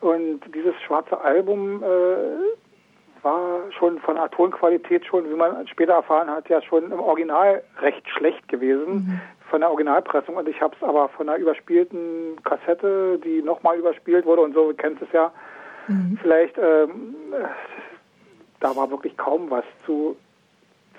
[0.00, 6.30] Und dieses schwarze Album äh, war schon von der Tonqualität schon, wie man später erfahren
[6.30, 10.36] hat, ja schon im Original recht schlecht gewesen von der Originalpressung.
[10.36, 14.68] Und ich habe es aber von einer überspielten Kassette, die nochmal überspielt wurde und so,
[14.68, 15.32] du kennst es ja,
[16.20, 17.14] vielleicht, ähm,
[18.60, 20.16] da war wirklich kaum was zu,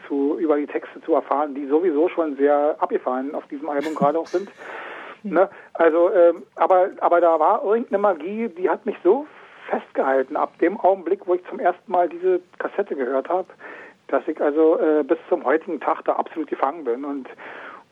[0.10, 4.20] zu über die Texte zu erfahren, die sowieso schon sehr abgefahren auf diesem Album gerade
[4.20, 4.50] auch sind.
[5.22, 5.50] Ne?
[5.74, 9.28] Also, ähm, aber, aber da war irgendeine Magie, die hat mich so
[9.70, 13.48] festgehalten, ab dem Augenblick, wo ich zum ersten Mal diese Kassette gehört habe,
[14.08, 17.28] dass ich also äh, bis zum heutigen Tag da absolut gefangen bin und,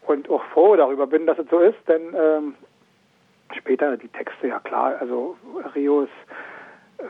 [0.05, 2.55] und auch froh darüber bin, dass es so ist, denn ähm,
[3.55, 5.35] später die Texte, ja klar, also
[5.75, 6.11] Rio ist
[6.99, 7.03] äh,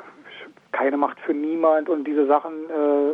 [0.71, 3.13] keine Macht für niemand und diese Sachen äh,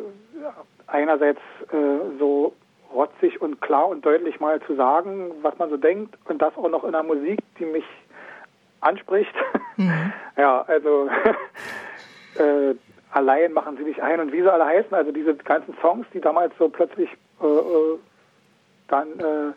[0.88, 1.40] einerseits
[1.72, 2.54] äh, so
[2.94, 6.70] rotzig und klar und deutlich mal zu sagen, was man so denkt und das auch
[6.70, 7.86] noch in einer Musik, die mich
[8.82, 9.34] anspricht.
[10.36, 11.10] Ja, also
[12.40, 12.76] äh,
[13.12, 16.22] allein machen sie dich ein und wie sie alle heißen, also diese ganzen Songs, die
[16.22, 17.10] damals so plötzlich
[17.42, 18.00] äh, äh,
[18.88, 19.54] dann äh,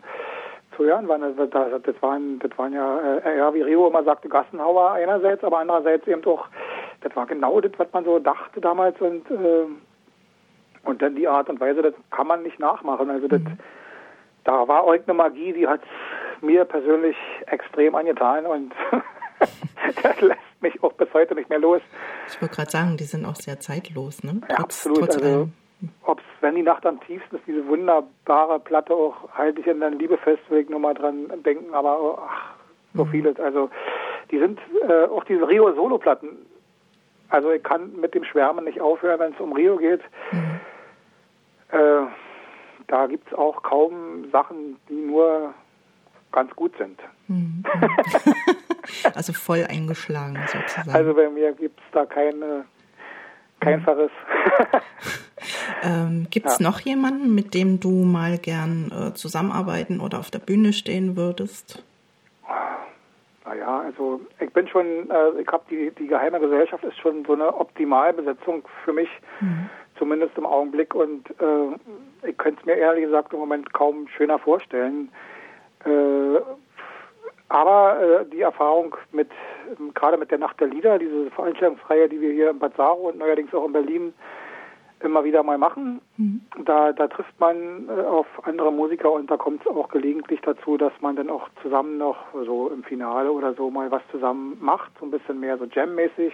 [0.75, 4.03] zu hören waren, also das, das waren, das waren ja, äh, ja, wie Rio immer
[4.03, 6.47] sagte, Gassenhauer einerseits, aber andererseits eben auch,
[7.01, 9.65] das war genau das, was man so dachte damals und äh,
[10.87, 13.09] und dann die Art und Weise, das kann man nicht nachmachen.
[13.09, 13.41] Also das,
[14.43, 15.81] da war irgendeine Magie, die hat
[16.41, 17.15] mir persönlich
[17.47, 18.73] extrem angetan und
[20.03, 21.81] das lässt mich auch bis heute nicht mehr los.
[22.27, 24.41] Ich wollte gerade sagen, die sind auch sehr zeitlos, ne?
[24.49, 25.09] Ja, absolut.
[25.09, 25.53] also, allem.
[26.03, 29.99] ob's, wenn die Nacht am tiefsten ist, diese wunderbare Platte auch, halte ich in dein
[29.99, 32.55] Liebe fest, will ich nur mal dran denken, aber ach,
[32.93, 33.39] so vieles.
[33.39, 33.69] Also,
[34.31, 36.29] die sind, äh, auch diese Rio-Solo-Platten,
[37.29, 40.01] also ich kann mit dem Schwärmen nicht aufhören, wenn es um Rio geht.
[40.31, 40.35] Äh,
[42.87, 45.53] da gibt es auch kaum Sachen, die nur
[46.31, 46.99] ganz gut sind.
[49.15, 50.91] Also voll eingeschlagen sozusagen.
[50.91, 52.63] Also bei mir gibt es da keine,
[53.59, 54.11] kein Verriss.
[55.83, 56.63] ähm, Gibt es ja.
[56.69, 61.83] noch jemanden, mit dem du mal gern äh, zusammenarbeiten oder auf der Bühne stehen würdest?
[63.45, 67.33] Naja, also ich bin schon, äh, ich habe die, die geheime Gesellschaft ist schon so
[67.33, 69.09] eine Optimalbesetzung für mich,
[69.97, 70.95] zumindest im Augenblick.
[70.95, 75.09] Und äh, ich könnte es mir ehrlich gesagt im Moment kaum schöner vorstellen.
[75.85, 76.39] Äh,
[77.49, 79.29] aber äh, die Erfahrung mit,
[79.79, 83.09] ähm, gerade mit der Nacht der Lieder, diese Veranstaltungsreihe, die wir hier in Bad Saro
[83.09, 84.13] und neuerdings auch in Berlin
[84.99, 86.01] immer wieder mal machen,
[86.65, 90.75] da, da trifft man äh, auf andere Musiker und da kommt es auch gelegentlich dazu,
[90.75, 94.91] dass man dann auch zusammen noch so im Finale oder so mal was zusammen macht,
[94.99, 96.33] so ein bisschen mehr so Jam-mäßig.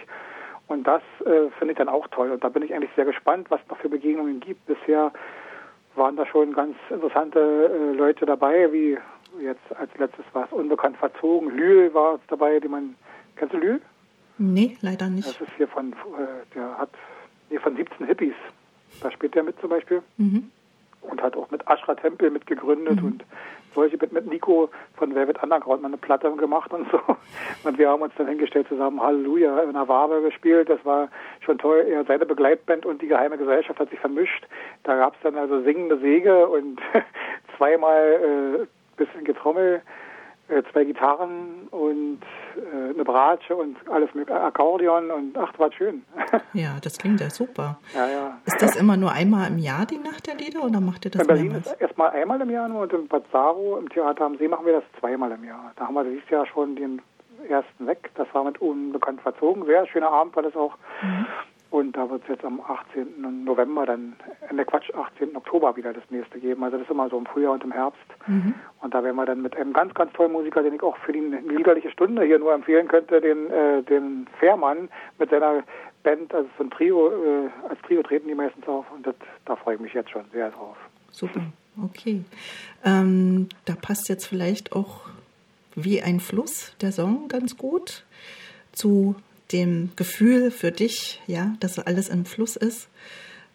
[0.66, 2.30] Und das äh, finde ich dann auch toll.
[2.30, 4.64] Und da bin ich eigentlich sehr gespannt, was es noch für Begegnungen gibt.
[4.66, 5.12] Bisher
[5.94, 8.98] waren da schon ganz interessante äh, Leute dabei, wie
[9.42, 11.50] jetzt als letztes war es unbekannt verzogen.
[11.50, 12.94] Lühl war dabei, die man,
[13.36, 13.80] kennst du Lühl?
[14.38, 15.40] Nee, leider Das nicht.
[15.40, 16.90] ist hier von, äh, der hat,
[17.50, 18.34] nee, von 17 Hippies.
[19.00, 20.02] Da spielt der mit zum Beispiel.
[21.02, 23.24] Und hat auch mit Ashra Tempel mitgegründet und
[23.74, 26.98] solche mit, mit Nico von Velvet Underground mal eine Platte gemacht und so.
[27.64, 30.68] Und wir haben uns dann hingestellt zusammen Halleluja in einer Wabe gespielt.
[30.68, 31.08] Das war
[31.40, 31.86] schon toll.
[31.88, 34.46] Er, seine Begleitband und die geheime Gesellschaft hat sich vermischt.
[34.82, 36.80] Da gab es dann also singende Säge und
[37.56, 39.82] zweimal äh, bisschen Getrommel,
[40.72, 42.20] zwei Gitarren und
[42.56, 46.04] äh, eine Bratsche und alles mit Akkordeon und ach, das war schön.
[46.52, 47.78] Ja, das klingt ja super.
[47.94, 48.38] ja, ja.
[48.44, 51.22] Ist das immer nur einmal im Jahr die Nacht der Lieder oder macht ihr das
[51.22, 51.66] In Berlin mehrmals?
[51.72, 54.66] ist erstmal einmal im Jahr nur und in Bad Saro im Theater am See machen
[54.66, 55.72] wir das zweimal im Jahr.
[55.76, 57.00] Da haben wir dieses Jahr schon den
[57.48, 58.10] ersten weg.
[58.14, 59.64] Das war mit unbekannt verzogen.
[59.66, 60.76] Sehr schöner Abend war das auch.
[61.74, 63.44] Und da wird es jetzt am 18.
[63.44, 64.14] November dann,
[64.48, 65.34] in der Quatsch, 18.
[65.34, 66.62] Oktober wieder das nächste geben.
[66.62, 67.98] Also das ist immer so im Frühjahr und im Herbst.
[68.80, 71.12] Und da werden wir dann mit einem ganz, ganz tollen Musiker, den ich auch für
[71.12, 75.64] die liederliche Stunde hier nur empfehlen könnte, den, äh, den Fährmann mit seiner
[76.04, 79.56] Band, also so ein Trio, äh, als Trio treten die meistens auf und das, da
[79.56, 80.76] freue ich mich jetzt schon sehr drauf.
[81.10, 81.40] super.
[81.82, 82.22] Okay.
[82.84, 85.00] Ähm, da passt jetzt vielleicht auch
[85.74, 88.04] wie ein Fluss der Song ganz gut
[88.70, 89.16] zu
[89.54, 92.88] dem Gefühl für dich, ja, dass alles im Fluss ist.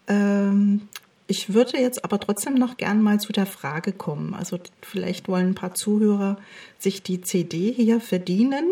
[0.08, 0.88] Ähm,
[1.28, 4.34] ich würde jetzt aber trotzdem noch gern mal zu der Frage kommen.
[4.34, 6.40] Also vielleicht wollen ein paar Zuhörer
[6.80, 8.68] sich die CD hier verdienen,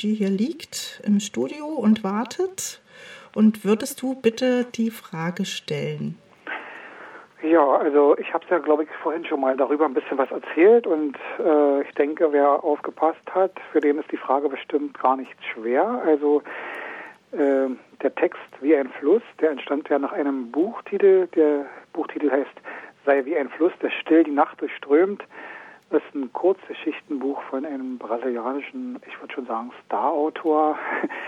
[0.00, 2.80] die hier liegt im Studio und wartet.
[3.34, 6.16] Und würdest du bitte die Frage stellen?
[7.42, 10.30] Ja, also ich habe es ja, glaube ich, vorhin schon mal darüber ein bisschen was
[10.30, 15.16] erzählt und äh, ich denke, wer aufgepasst hat, für den ist die Frage bestimmt gar
[15.16, 16.02] nicht schwer.
[16.06, 16.42] Also
[17.32, 17.68] äh,
[18.02, 21.26] der Text wie ein Fluss, der entstand ja nach einem Buchtitel.
[21.34, 22.56] Der Buchtitel heißt
[23.04, 25.22] Sei wie ein Fluss, der still die Nacht durchströmt.
[25.90, 30.76] Das ist ein Kurzgeschichtenbuch von einem brasilianischen, ich würde schon sagen, Star-Autor.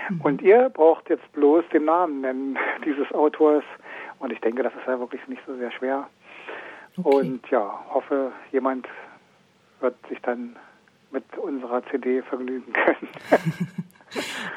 [0.09, 0.21] Mhm.
[0.23, 3.63] Und ihr braucht jetzt bloß den Namen nennen dieses Autors.
[4.19, 6.09] Und ich denke, das ist ja wirklich nicht so sehr schwer.
[6.97, 7.09] Okay.
[7.09, 8.89] Und ja, hoffe, jemand
[9.81, 10.57] wird sich dann
[11.11, 13.09] mit unserer CD vergnügen können.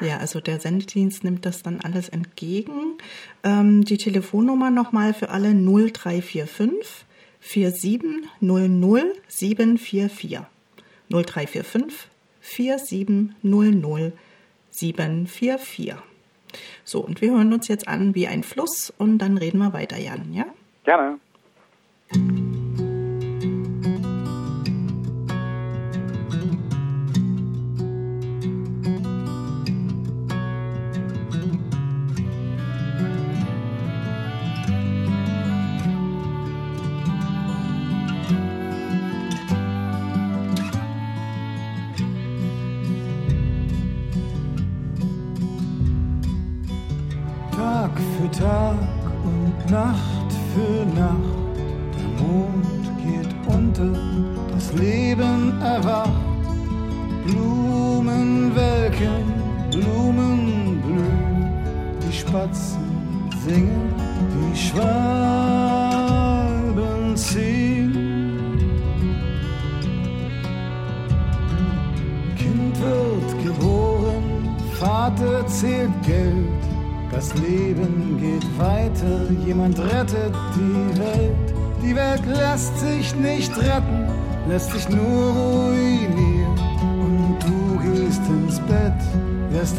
[0.00, 2.98] ja, also der Sendedienst nimmt das dann alles entgegen.
[3.44, 7.06] Ähm, die Telefonnummer nochmal für alle 0345
[7.40, 10.40] 4700 744.
[11.10, 12.08] 0345
[12.40, 14.12] 4700
[14.70, 16.11] 744.
[16.84, 19.98] So, und wir hören uns jetzt an wie ein Fluss und dann reden wir weiter,
[19.98, 20.46] Jan, ja?
[20.84, 21.18] Gerne.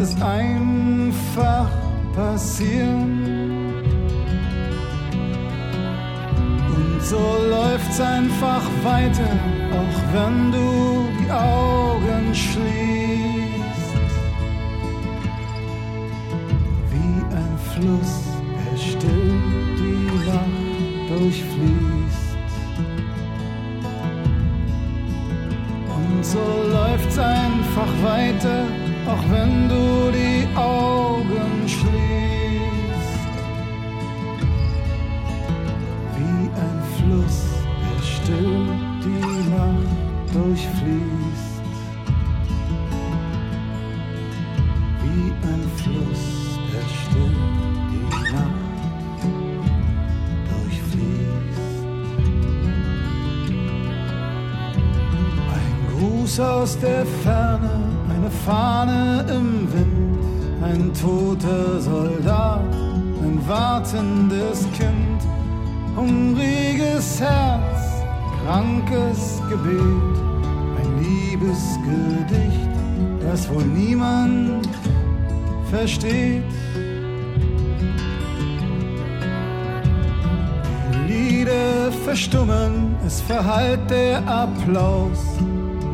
[0.04, 1.70] Es einfach
[2.14, 3.74] passieren.
[6.76, 9.32] Und so läuft's einfach weiter,
[9.80, 12.73] auch wenn du die Augen schließt.
[56.24, 57.70] Gruß aus der Ferne,
[58.10, 62.64] eine Fahne im Wind, ein toter Soldat,
[63.22, 65.20] ein wartendes Kind,
[65.98, 68.06] hungriges Herz,
[68.42, 70.16] krankes Gebet,
[70.80, 72.70] ein Liebesgedicht,
[73.22, 74.70] das wohl niemand
[75.70, 76.44] versteht.
[80.94, 85.20] Die Lieder verstummen, es verhallt der Applaus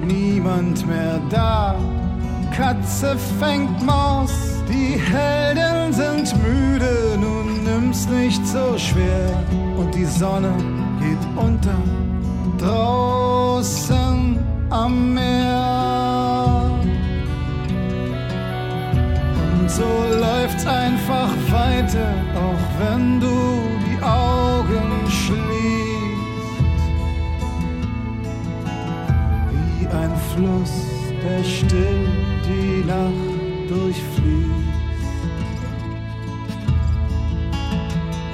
[0.09, 1.75] niemand mehr da.
[2.55, 4.33] Katze fängt Maus,
[4.67, 9.29] die Helden sind müde, nun nimm's nicht so schwer.
[9.77, 10.53] Und die Sonne
[10.99, 11.77] geht unter,
[12.57, 14.39] draußen
[14.69, 16.71] am Meer.
[19.53, 19.89] Und so
[20.19, 23.35] läuft's einfach weiter, auch wenn du
[23.87, 24.88] die Augen
[30.35, 30.71] Fluss,
[31.23, 32.07] der still
[32.45, 34.49] die Nacht durchfließt.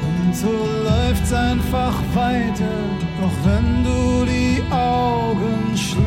[0.08, 2.78] Und so läuft's einfach weiter,
[3.24, 6.06] auch wenn du die Augen schließt.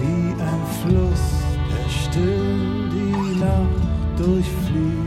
[0.00, 1.24] Wie ein Fluss,
[1.70, 5.03] der still die Nacht durchfließt.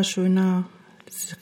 [0.00, 0.64] Wunderschöner,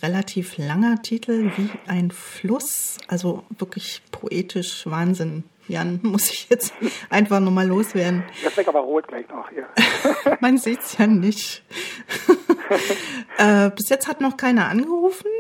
[0.02, 2.98] relativ langer Titel, wie ein Fluss.
[3.06, 5.44] Also wirklich poetisch Wahnsinn.
[5.68, 6.74] Jan, muss ich jetzt
[7.09, 8.24] einfach nochmal loswerden.
[8.42, 9.68] Jetzt weg aber rot gleich noch hier.
[10.40, 11.62] Man sieht es ja nicht.
[13.38, 15.30] äh, bis jetzt hat noch keiner angerufen.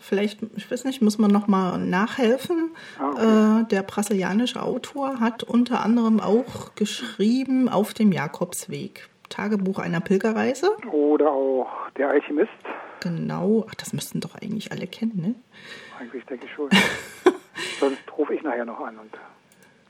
[0.00, 2.72] Vielleicht, ich weiß nicht, muss man noch mal nachhelfen.
[2.98, 3.62] Ah, okay.
[3.62, 9.08] Äh, der brasilianische Autor hat unter anderem auch geschrieben auf dem Jakobsweg.
[9.28, 10.76] Tagebuch einer Pilgerreise.
[10.92, 12.50] Oder auch der Alchemist.
[13.04, 13.64] Genau.
[13.70, 15.34] Ach, das müssten doch eigentlich alle kennen, ne?
[16.00, 16.68] Eigentlich denke ich schon.
[17.80, 19.12] Sonst rufe ich nachher noch an und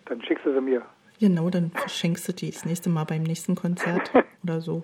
[0.07, 0.83] dann schickst du sie mir.
[1.21, 4.11] Genau, dann verschenkst du die das nächste Mal beim nächsten Konzert
[4.43, 4.83] oder so.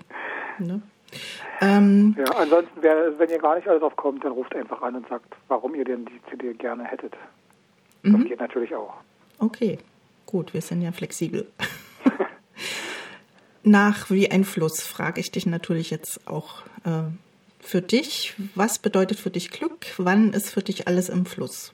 [0.58, 0.80] Ne?
[1.60, 4.94] Ähm, Ja, ansonsten, wer, wenn ihr gar nicht alles drauf kommt, dann ruft einfach an
[4.94, 7.12] und sagt, warum ihr denn die CD gerne hättet.
[8.04, 8.24] Das Mhm.
[8.24, 8.94] geht natürlich auch.
[9.40, 9.78] Okay,
[10.24, 11.50] gut, wir sind ja flexibel.
[13.62, 17.02] Nach wie ein Fluss frage ich dich natürlich jetzt auch äh,
[17.60, 18.34] für dich.
[18.54, 19.86] Was bedeutet für dich Glück?
[19.98, 21.72] Wann ist für dich alles im Fluss?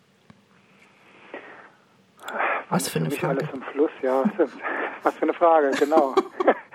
[2.68, 3.40] Was für eine mich Frage.
[3.40, 4.24] alles im Fluss, ja.
[5.02, 6.14] Was für eine Frage, genau.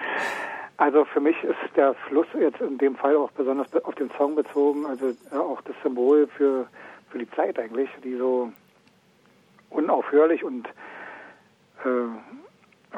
[0.78, 4.10] also für mich ist der Fluss jetzt in dem Fall auch besonders be- auf den
[4.18, 6.68] Song bezogen, also äh, auch das Symbol für,
[7.10, 8.54] für die Zeit eigentlich, die so
[9.70, 10.66] unaufhörlich und
[11.84, 11.90] äh,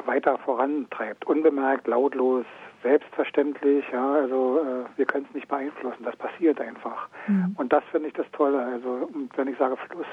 [0.06, 1.24] weiter vorantreibt.
[1.26, 2.44] Unbemerkt, lautlos,
[2.82, 7.08] selbstverständlich, ja, also äh, wir können es nicht beeinflussen, das passiert einfach.
[7.56, 8.58] Und das finde ich das Tolle.
[8.62, 10.06] Also und wenn ich sage Fluss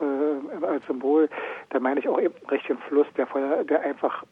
[0.00, 1.28] äh, als Symbol,
[1.70, 4.24] dann meine ich auch eben richtig einen Fluss, der, voll- der einfach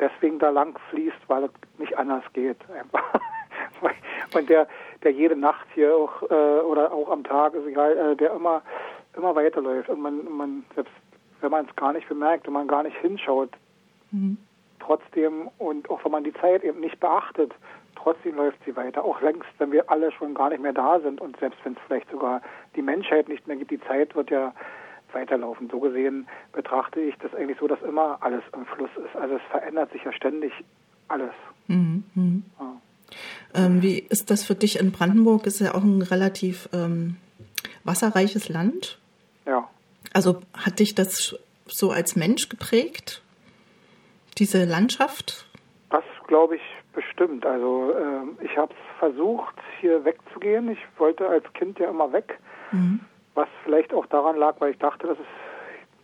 [0.00, 2.56] deswegen da lang fließt, weil es nicht anders geht.
[2.78, 3.20] Einfach.
[4.34, 4.66] Und der,
[5.02, 8.62] der jede Nacht hier auch äh, oder auch am Tag, ist egal, äh, der immer
[9.16, 10.92] immer weiterläuft und man, man selbst
[11.40, 13.50] wenn man es gar nicht bemerkt, wenn man gar nicht hinschaut,
[14.80, 17.52] trotzdem und auch wenn man die Zeit eben nicht beachtet,
[17.96, 19.04] trotzdem läuft sie weiter.
[19.04, 21.78] Auch längst, wenn wir alle schon gar nicht mehr da sind und selbst wenn es
[21.86, 22.42] vielleicht sogar
[22.76, 24.52] die Menschheit nicht mehr gibt, die Zeit wird ja
[25.12, 25.68] weiterlaufen.
[25.70, 29.16] So gesehen betrachte ich das eigentlich so, dass immer alles im Fluss ist.
[29.16, 30.52] Also es verändert sich ja ständig
[31.08, 31.32] alles.
[31.68, 32.44] Mhm, mhm.
[32.58, 32.80] Ja.
[33.54, 35.46] Ähm, wie ist das für dich in Brandenburg?
[35.46, 37.16] Ist ja auch ein relativ ähm,
[37.84, 38.98] wasserreiches Land.
[39.46, 39.68] ja.
[40.12, 41.34] Also hat dich das
[41.66, 43.23] so als Mensch geprägt?
[44.38, 45.46] Diese Landschaft?
[45.90, 46.62] Das glaube ich
[46.92, 47.46] bestimmt.
[47.46, 50.70] Also ähm, ich habe es versucht, hier wegzugehen.
[50.70, 52.38] Ich wollte als Kind ja immer weg,
[53.34, 55.26] was vielleicht auch daran lag, weil ich dachte, dass es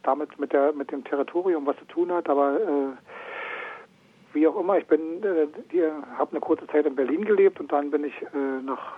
[0.03, 2.29] damit mit der mit dem Territorium was zu tun hat.
[2.29, 7.25] Aber äh, wie auch immer, ich bin äh, hier, habe eine kurze Zeit in Berlin
[7.25, 8.95] gelebt und dann bin ich äh, nach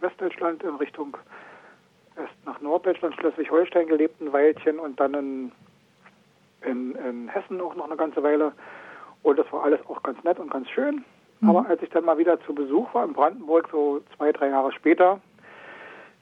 [0.00, 1.16] Westdeutschland in Richtung
[2.16, 5.52] erst nach Norddeutschland, Schleswig-Holstein gelebt ein Weilchen und dann in
[6.62, 8.52] in, in Hessen auch noch eine ganze Weile.
[9.22, 11.04] Und das war alles auch ganz nett und ganz schön.
[11.40, 14.72] Aber als ich dann mal wieder zu Besuch war in Brandenburg, so zwei, drei Jahre
[14.72, 15.20] später,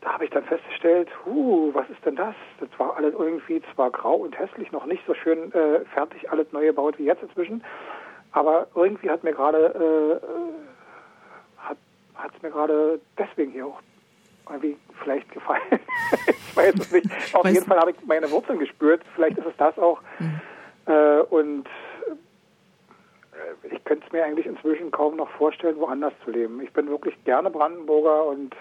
[0.03, 2.35] da habe ich dann festgestellt, huh, was ist denn das?
[2.61, 6.53] Das war alles irgendwie zwar grau und hässlich, noch nicht so schön äh, fertig, alles
[6.53, 7.65] neu gebaut wie jetzt inzwischen.
[8.33, 10.27] Aber irgendwie hat mir gerade äh,
[12.17, 13.81] hat es mir gerade deswegen hier auch
[14.49, 15.63] irgendwie vielleicht gefallen.
[16.63, 17.07] ich weiß es nicht.
[17.35, 19.03] Auf Weiß- jeden Fall habe ich meine Wurzeln gespürt.
[19.15, 20.01] Vielleicht ist es das auch.
[20.87, 21.67] Äh, und
[23.67, 26.61] äh, ich könnte es mir eigentlich inzwischen kaum noch vorstellen, woanders zu leben.
[26.63, 28.55] Ich bin wirklich gerne Brandenburger und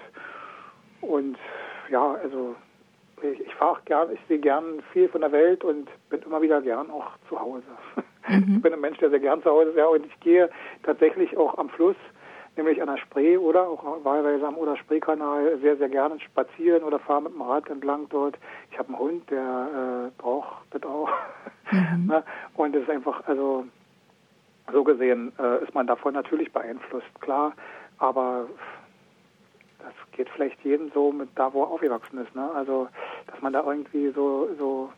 [1.02, 1.38] und
[1.90, 2.56] ja, also
[3.22, 6.62] ich, ich fahre gern, ich sehe gern viel von der Welt und bin immer wieder
[6.62, 7.64] gern auch zu Hause.
[8.28, 8.56] Mhm.
[8.56, 10.50] Ich bin ein Mensch, der sehr gern zu Hause ist, ja, und ich gehe
[10.82, 11.96] tatsächlich auch am Fluss,
[12.58, 17.24] nämlich an der Spree oder auch wahlweise am Oder-Spree-Kanal sehr, sehr gerne spazieren oder fahre
[17.24, 18.38] mit dem Rad entlang dort.
[18.72, 21.10] Ich habe einen Hund, der äh, braucht das auch.
[21.72, 22.06] Mhm.
[22.08, 22.24] Ne?
[22.56, 23.66] und es ist einfach, also
[24.72, 27.54] so gesehen äh, ist man davon natürlich beeinflusst, klar,
[27.98, 28.48] aber
[29.80, 32.36] das geht vielleicht jedem so mit da, wo er aufgewachsen ist.
[32.36, 32.50] Ne?
[32.56, 32.88] Also,
[33.28, 34.92] dass man da irgendwie so, so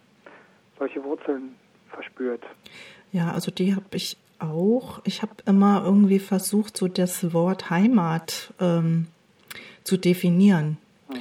[0.78, 1.56] solche Wurzeln
[1.90, 2.44] verspürt.
[3.12, 5.02] Ja, also die habe ich auch.
[5.04, 9.08] Ich habe immer irgendwie versucht, so das Wort Heimat ähm,
[9.84, 10.78] zu definieren.
[11.10, 11.16] Mhm.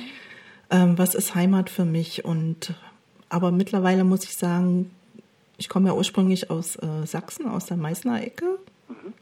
[0.71, 2.25] Ähm, was ist Heimat für mich?
[2.25, 2.75] Und
[3.29, 4.91] aber mittlerweile muss ich sagen,
[5.59, 8.59] ich komme ja ursprünglich aus äh, Sachsen, aus der Meißner Ecke.
[8.89, 9.13] Mhm.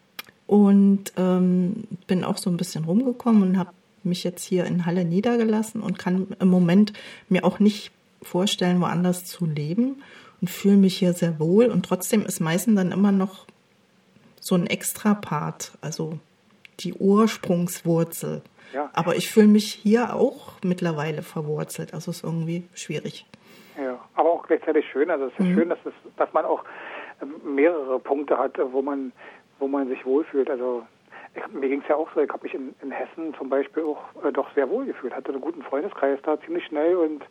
[0.47, 3.71] Und ähm, bin auch so ein bisschen rumgekommen und habe
[4.03, 6.93] mich jetzt hier in Halle niedergelassen und kann im Moment
[7.29, 7.91] mir auch nicht
[8.23, 10.03] vorstellen, woanders zu leben
[10.41, 11.67] und fühle mich hier sehr wohl.
[11.67, 13.47] Und trotzdem ist Meißen dann immer noch
[14.45, 16.19] so ein extra Part, also
[16.81, 18.43] die Ursprungswurzel.
[18.75, 18.91] Ja.
[18.93, 21.95] Aber ich fühle mich hier auch mittlerweile verwurzelt.
[21.95, 23.25] Also ist irgendwie schwierig.
[23.83, 25.11] Ja, aber auch gleichzeitig schön.
[25.11, 25.55] Also es ist mhm.
[25.55, 26.63] schön, dass, es, dass man auch
[27.23, 29.13] ähm, mehrere Punkte hat, wo man,
[29.59, 30.51] wo man sich wohlfühlt.
[30.51, 30.85] Also
[31.35, 33.85] ich, mir ging es ja auch so, ich habe mich in, in, Hessen zum Beispiel
[33.85, 37.23] auch äh, doch sehr wohl gefühlt, hatte einen guten Freundeskreis da ziemlich schnell und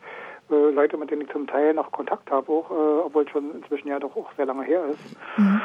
[0.50, 3.54] äh, Leute, mit denen ich zum Teil noch Kontakt habe, auch, äh, obwohl es schon
[3.54, 5.16] inzwischen ja doch auch sehr lange her ist.
[5.38, 5.62] Mhm.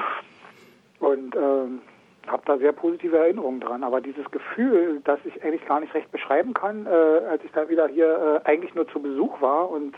[1.01, 1.81] Und ähm,
[2.27, 3.85] habe da sehr positive Erinnerungen dran.
[3.85, 7.69] Aber dieses Gefühl, das ich eigentlich gar nicht recht beschreiben kann, äh, als ich da
[7.69, 9.95] wieder hier äh, eigentlich nur zu Besuch war und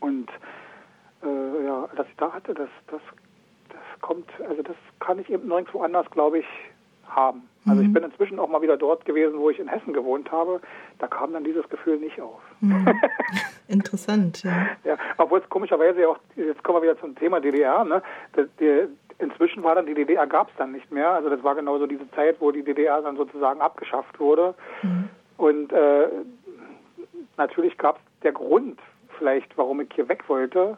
[0.00, 0.28] und
[1.22, 3.00] äh, ja, dass ich da hatte, das, das,
[3.70, 6.46] das kommt, also das kann ich eben nirgendwo anders, glaube ich,
[7.08, 7.48] haben.
[7.66, 7.94] Also ich mhm.
[7.94, 10.60] bin inzwischen auch mal wieder dort gewesen, wo ich in Hessen gewohnt habe.
[10.98, 12.40] Da kam dann dieses Gefühl nicht auf.
[12.60, 12.86] Mhm.
[13.68, 14.66] Interessant, ja.
[14.84, 14.96] ja.
[15.16, 18.02] Obwohl es komischerweise auch, jetzt kommen wir wieder zum Thema DDR, ne?
[18.36, 21.10] Die, die, inzwischen war dann die DDR gab es dann nicht mehr.
[21.10, 24.54] Also das war genauso diese Zeit, wo die DDR dann sozusagen abgeschafft wurde.
[24.82, 25.08] Mhm.
[25.36, 26.08] Und äh,
[27.36, 28.78] natürlich gab es der Grund
[29.18, 30.76] vielleicht, warum ich hier weg wollte,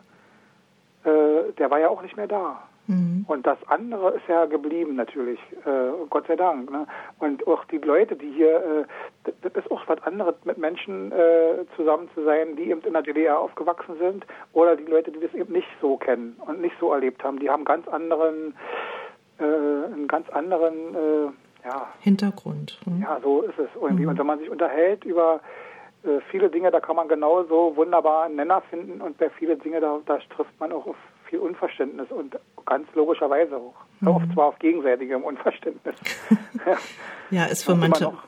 [1.04, 2.62] äh, der war ja auch nicht mehr da.
[2.88, 3.26] Mhm.
[3.28, 6.70] Und das andere ist ja geblieben natürlich, äh, Gott sei Dank.
[6.70, 6.86] Ne?
[7.18, 8.86] Und auch die Leute, die hier,
[9.26, 12.94] äh, das ist auch was anderes, mit Menschen äh, zusammen zu sein, die eben in
[12.94, 16.74] der DDR aufgewachsen sind oder die Leute, die das eben nicht so kennen und nicht
[16.80, 17.38] so erlebt haben.
[17.38, 18.54] Die haben ganz anderen,
[19.38, 22.80] äh, einen ganz anderen äh, ja, Hintergrund.
[22.86, 23.02] Mhm.
[23.02, 24.04] Ja, so ist es irgendwie.
[24.04, 24.10] Mhm.
[24.10, 25.40] Und wenn man sich unterhält über
[26.04, 29.80] äh, viele Dinge, da kann man genauso wunderbar einen Nenner finden und bei vielen Dinge,
[29.80, 30.96] da, da trifft man auch auf
[31.28, 33.74] viel Unverständnis und ganz logischerweise auch.
[34.00, 34.08] Mhm.
[34.08, 35.94] Oft zwar auf gegenseitigem Unverständnis.
[37.30, 38.22] ja, ist für manche, noch,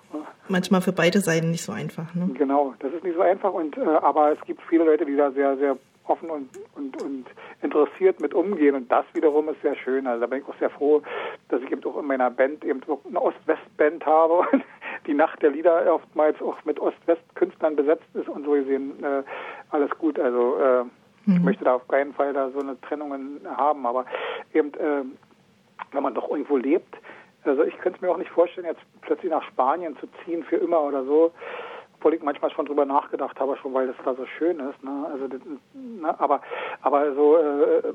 [0.48, 2.14] manchmal für beide Seiten nicht so einfach.
[2.14, 2.30] Ne?
[2.34, 5.30] Genau, das ist nicht so einfach und äh, aber es gibt viele Leute, die da
[5.32, 5.76] sehr, sehr
[6.11, 7.26] offen und, und, und
[7.62, 10.07] interessiert mit umgehen und das wiederum ist sehr schön.
[10.07, 11.03] Also da bin ich auch sehr froh,
[11.48, 14.64] dass ich eben auch in meiner Band eben eine Ost-West-Band habe und
[15.07, 19.22] die Nacht der Lieder oftmals auch mit Ost-West-Künstlern besetzt ist und so gesehen äh,
[19.70, 20.18] alles gut.
[20.18, 20.84] Also äh,
[21.31, 21.37] mhm.
[21.37, 24.05] ich möchte da auf keinen Fall da so eine Trennungen haben, aber
[24.53, 25.05] eben äh,
[25.93, 26.97] wenn man doch irgendwo lebt,
[27.45, 30.57] also ich könnte es mir auch nicht vorstellen, jetzt plötzlich nach Spanien zu ziehen für
[30.57, 31.33] immer oder so
[32.01, 34.83] obwohl ich manchmal schon drüber nachgedacht habe, schon weil das da so schön ist.
[34.83, 35.07] Ne?
[35.12, 35.28] Also,
[35.74, 36.18] ne?
[36.18, 36.41] aber,
[36.81, 37.93] aber so, äh,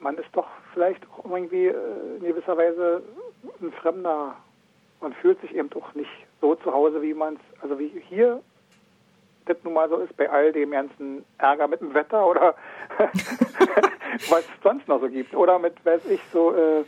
[0.00, 3.02] man ist doch vielleicht auch irgendwie äh, in gewisser Weise
[3.60, 4.36] ein Fremder.
[5.02, 6.10] Man fühlt sich eben doch nicht
[6.40, 8.40] so zu Hause, wie man es, also wie hier
[9.46, 12.54] das nun mal so ist, bei all dem ganzen Ärger mit dem Wetter oder
[14.30, 15.34] was es sonst noch so gibt.
[15.34, 16.84] Oder mit, weiß ich, so äh,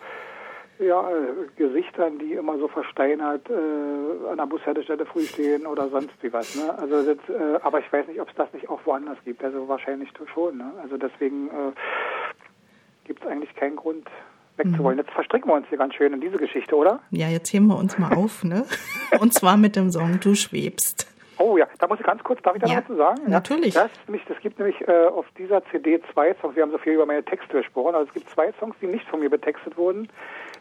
[0.78, 1.09] ja,
[1.57, 6.57] Gesichtern, die immer so versteinert äh, an der Bushaltestelle früh stehen oder sonst wie was.
[6.57, 6.76] Ne?
[6.76, 9.44] Also das, äh, aber ich weiß nicht, ob es das nicht auch woanders gibt.
[9.44, 10.59] Also wahrscheinlich schon.
[10.59, 10.72] Ne?
[10.82, 11.72] Also deswegen äh,
[13.05, 14.09] gibt es eigentlich keinen Grund
[14.57, 14.98] wegzuwollen.
[14.98, 15.05] Mhm.
[15.05, 17.00] Jetzt verstricken wir uns hier ganz schön in diese Geschichte, oder?
[17.11, 18.66] Ja, jetzt heben wir uns mal auf, ne?
[19.20, 21.13] Und zwar mit dem Song Du schwebst.
[21.39, 23.22] Oh ja, da muss ich ganz kurz, darf ich da ja, noch zu sagen?
[23.26, 23.74] Natürlich.
[23.74, 23.91] Das,
[24.28, 27.24] das gibt nämlich äh, auf dieser CD zwei Songs, wir haben so viel über meine
[27.24, 30.09] Texte gesprochen, also es gibt zwei Songs, die nicht von mir betextet wurden.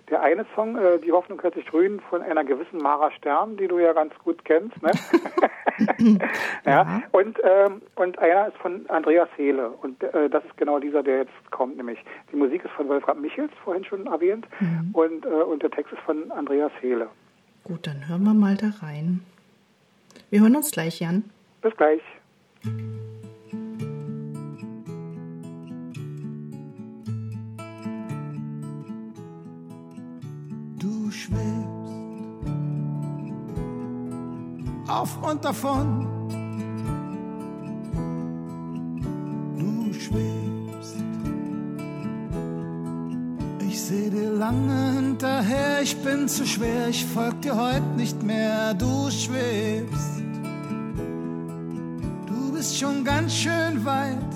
[0.09, 3.67] Der eine Song, äh, Die Hoffnung hört sich grün, von einer gewissen Mara Stern, die
[3.67, 4.81] du ja ganz gut kennst.
[4.81, 4.91] Ne?
[6.65, 7.01] ja.
[7.11, 9.69] Und, ähm, und einer ist von Andreas Hehle.
[9.69, 11.99] Und äh, das ist genau dieser, der jetzt kommt, nämlich.
[12.31, 14.45] Die Musik ist von Wolfram Michels, vorhin schon erwähnt.
[14.59, 14.89] Mhm.
[14.93, 17.07] Und, äh, und der Text ist von Andreas Hehle.
[17.63, 19.21] Gut, dann hören wir mal da rein.
[20.33, 21.25] Wir hören uns gleich, Jan.
[21.61, 22.01] Bis gleich.
[30.79, 31.37] Du schwebst
[34.87, 36.09] auf und davon
[39.93, 40.95] schwebst.
[43.69, 48.73] Ich seh dir lange hinterher, ich bin zu schwer, ich folg dir heute nicht mehr,
[48.73, 50.22] du schwebst.
[52.63, 54.33] Du bist schon ganz schön weit.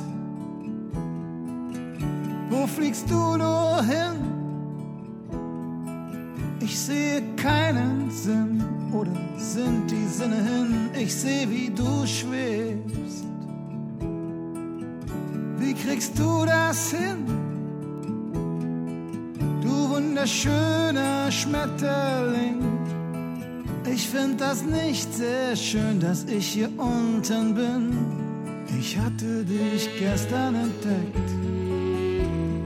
[2.49, 4.17] Wo fliegst du nur hin?
[6.59, 8.61] Ich sehe keinen Sinn,
[8.91, 10.89] oder sind die Sinne hin?
[10.93, 13.23] Ich sehe, wie du schwebst.
[15.57, 17.25] Wie kriegst du das hin?
[19.61, 22.61] Du wunderschöner Schmetterling.
[23.98, 27.98] Ich find das nicht sehr schön, dass ich hier unten bin.
[28.80, 31.30] Ich hatte dich gestern entdeckt,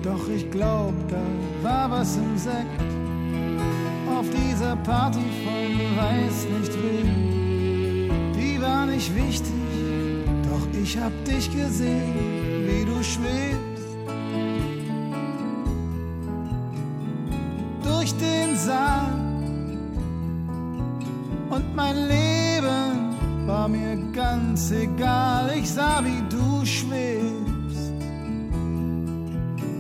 [0.04, 1.24] doch ich glaub, da
[1.64, 2.82] war was im Sekt.
[4.14, 5.72] Auf dieser Party von
[6.02, 9.54] weiß nicht wem, die war nicht wichtig,
[10.50, 12.14] doch ich hab dich gesehen,
[12.68, 13.88] wie du schwebst.
[17.86, 19.31] Durch den Saal
[21.52, 25.52] und mein Leben war mir ganz egal.
[25.58, 27.92] Ich sah, wie du schwebst,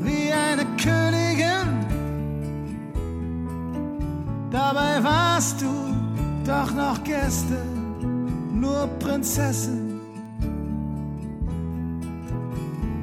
[0.03, 1.69] wie eine Königin.
[4.51, 5.73] Dabei warst du
[6.45, 10.01] doch noch gestern nur Prinzessin.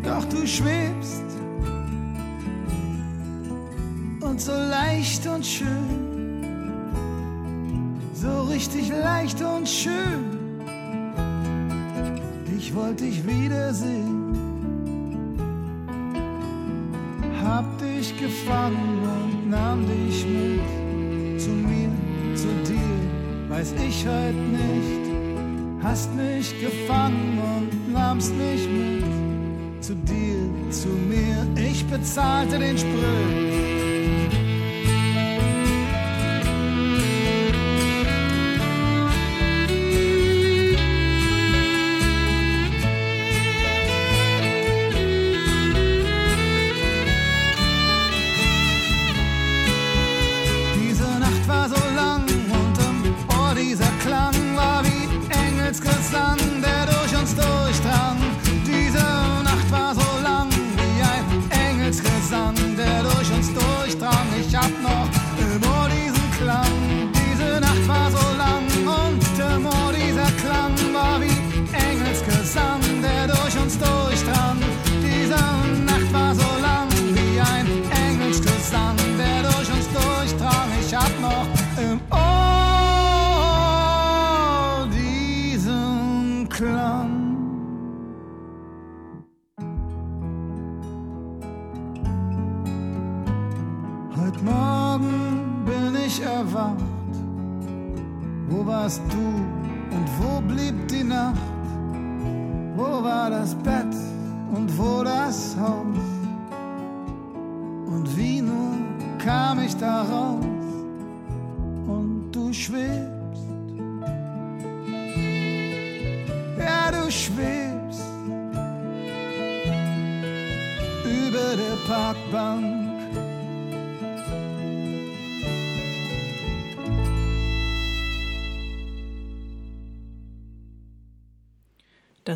[0.02, 1.24] Doch du schwebst
[4.20, 6.17] und so leicht und schön
[8.20, 10.38] so richtig leicht und schön.
[12.56, 14.34] Ich wollte dich wiedersehen,
[17.44, 21.90] hab dich gefangen und nahm dich mit zu mir,
[22.34, 25.82] zu dir, weiß ich heute nicht.
[25.82, 31.46] Hast mich gefangen und nahmst mich mit zu dir, zu mir.
[31.56, 33.67] Ich bezahlte den Sprit.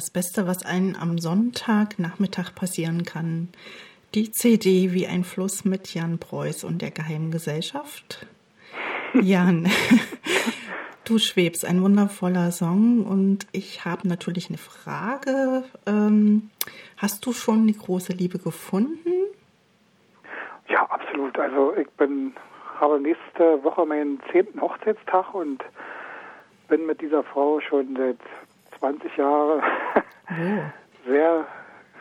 [0.02, 3.50] Das Beste, was einem am Sonntagnachmittag passieren kann.
[4.16, 8.26] Die CD wie ein Fluss mit Jan Preuß und der Geheimen Gesellschaft.
[9.14, 9.68] Jan,
[11.04, 15.62] du schwebst, ein wundervoller Song und ich habe natürlich eine Frage.
[15.86, 16.50] Ähm,
[16.96, 19.12] hast du schon die große Liebe gefunden?
[20.68, 21.38] Ja, absolut.
[21.38, 22.34] Also ich bin,
[22.80, 25.62] habe nächste Woche meinen zehnten Hochzeitstag und
[26.66, 28.18] bin mit dieser Frau schon seit
[28.82, 29.62] 20 Jahren
[30.28, 30.62] Oh.
[31.06, 31.46] sehr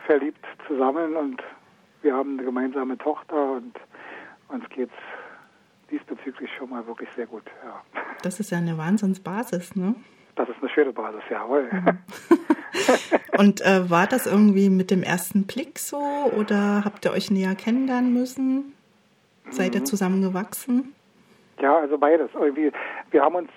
[0.06, 1.42] verliebt zusammen und
[2.02, 3.78] wir haben eine gemeinsame Tochter und
[4.48, 4.94] uns geht's
[5.90, 7.44] diesbezüglich schon mal wirklich sehr gut.
[7.64, 7.82] Ja.
[8.22, 9.94] Das ist ja eine Wahnsinnsbasis, ne?
[10.34, 11.68] Das ist eine schöne Basis, jawohl.
[13.38, 17.54] Und äh, war das irgendwie mit dem ersten Blick so oder habt ihr euch näher
[17.54, 18.74] kennenlernen müssen?
[19.50, 20.94] Seid ihr zusammengewachsen?
[21.60, 22.30] Ja, also beides.
[22.34, 22.72] Irgendwie,
[23.10, 23.50] wir haben uns,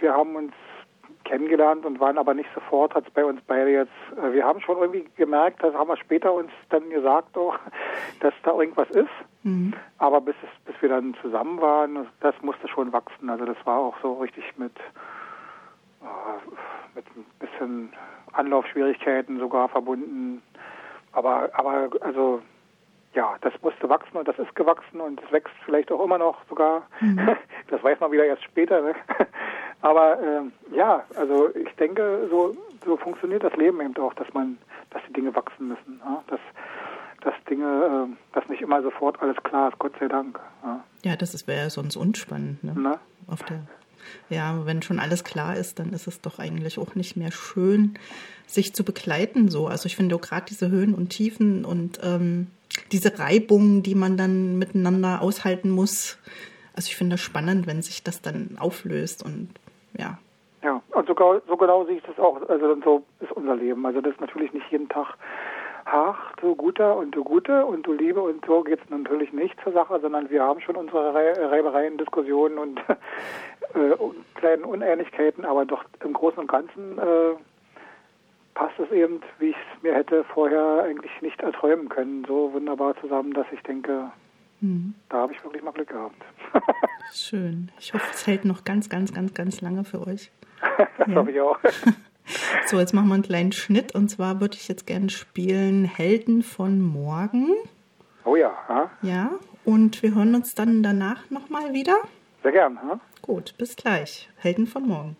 [0.00, 0.52] wir haben uns
[1.26, 4.60] kennengelernt und waren aber nicht sofort, hat es bei uns beide jetzt, äh, wir haben
[4.60, 7.58] schon irgendwie gemerkt, das haben wir später uns dann gesagt auch,
[8.20, 9.08] dass da irgendwas ist.
[9.42, 9.74] Mhm.
[9.98, 13.28] Aber bis, es, bis wir dann zusammen waren, das, musste schon wachsen.
[13.30, 14.76] Also das war auch so richtig mit,
[16.02, 17.92] äh, mit ein bisschen
[18.32, 20.42] Anlaufschwierigkeiten sogar verbunden,
[21.12, 22.42] aber, aber, also,
[23.14, 26.38] ja, das musste wachsen und das ist gewachsen und es wächst vielleicht auch immer noch
[26.48, 26.82] sogar.
[27.00, 27.36] Mhm.
[27.68, 28.80] Das weiß man wieder erst später.
[28.80, 28.94] Ne?
[29.82, 34.58] Aber ähm, ja, also ich denke, so, so funktioniert das Leben eben auch, dass man,
[34.90, 36.00] dass die Dinge wachsen müssen.
[36.04, 36.22] Ja?
[36.28, 36.40] Dass,
[37.22, 40.40] dass Dinge, äh, dass nicht immer sofort alles klar ist, Gott sei Dank.
[40.64, 42.64] Ja, ja das wäre ja sonst unspannend.
[42.64, 42.74] Ne?
[42.76, 42.98] Na?
[43.28, 43.62] Auf der
[44.28, 47.98] ja, wenn schon alles klar ist, dann ist es doch eigentlich auch nicht mehr schön,
[48.46, 49.66] sich zu begleiten so.
[49.66, 52.48] Also ich finde auch gerade diese Höhen und Tiefen und ähm,
[52.92, 56.18] diese Reibungen, die man dann miteinander aushalten muss.
[56.74, 59.50] Also ich finde das spannend, wenn sich das dann auflöst und
[59.98, 60.18] ja.
[60.62, 62.40] Ja, und sogar so genau sehe ich das auch.
[62.48, 63.84] Also so ist unser Leben.
[63.86, 65.16] Also das ist natürlich nicht jeden Tag
[65.86, 69.54] ach, du Guter und du Gute und du Liebe und so geht es natürlich nicht
[69.62, 73.96] zur Sache, sondern wir haben schon unsere Reibereien, Diskussionen und äh,
[74.34, 77.36] kleinen Unähnlichkeiten, aber doch im Großen und Ganzen äh,
[78.54, 82.96] passt es eben, wie ich es mir hätte vorher eigentlich nicht erträumen können, so wunderbar
[83.00, 84.10] zusammen, dass ich denke,
[84.60, 84.94] mhm.
[85.08, 86.22] da habe ich wirklich mal Glück gehabt.
[87.12, 87.70] Schön.
[87.78, 90.30] Ich hoffe, es hält noch ganz, ganz, ganz, ganz lange für euch.
[90.98, 91.14] das ja.
[91.14, 91.58] hoffe ich auch.
[92.66, 96.42] So, jetzt machen wir einen kleinen Schnitt und zwar würde ich jetzt gerne spielen Helden
[96.42, 97.54] von morgen.
[98.24, 98.52] Oh ja.
[98.68, 98.90] Ha?
[99.02, 99.30] Ja,
[99.64, 101.96] und wir hören uns dann danach nochmal wieder.
[102.42, 102.80] Sehr gern.
[102.82, 103.00] Ha?
[103.22, 104.28] Gut, bis gleich.
[104.36, 105.16] Helden von morgen.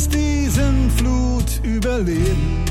[0.00, 2.64] Uns diesen Flut überleben.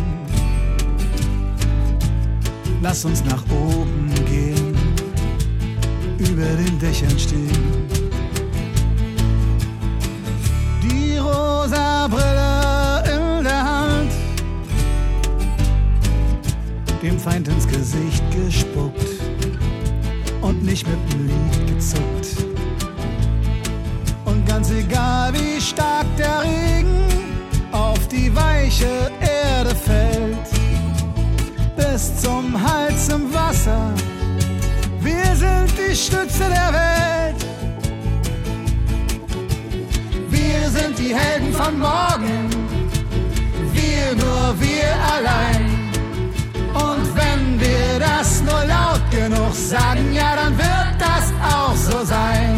[2.81, 4.75] Lass uns nach oben gehen,
[6.17, 7.85] über den Dächern stehen.
[10.81, 14.11] Die rosa Brille in der Hand,
[17.03, 19.05] dem Feind ins Gesicht gespuckt
[20.41, 22.49] und nicht mit dem Lied gezuckt
[24.59, 25.88] ganz egal wie stark
[36.09, 37.45] Stütze der Welt.
[40.29, 42.49] Wir sind die Helden von morgen,
[43.73, 45.65] wir nur wir allein.
[46.73, 52.48] Und wenn wir das nur laut genug sagen, ja, dann wird das auch so sein.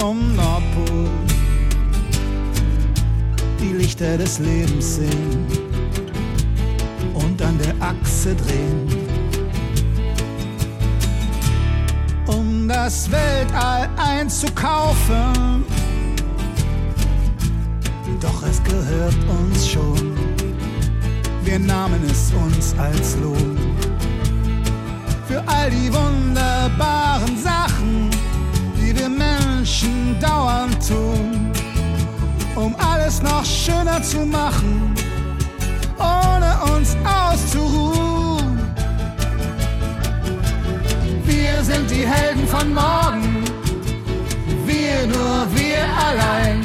[0.00, 1.10] Zum Nordpol.
[3.60, 5.46] Die Lichter des Lebens sehen
[7.12, 8.88] und an der Achse drehen.
[12.26, 15.64] Um das Weltall einzukaufen.
[18.20, 20.16] Doch es gehört uns schon.
[21.44, 23.58] Wir nahmen es uns als Lohn
[25.28, 28.09] für all die wunderbaren Sachen
[29.00, 31.50] wir Menschen dauernd tun,
[32.54, 34.94] um alles noch schöner zu machen,
[35.98, 38.58] ohne uns auszuruhen.
[41.24, 43.44] Wir sind die Helden von morgen,
[44.66, 46.60] wir nur wir allein.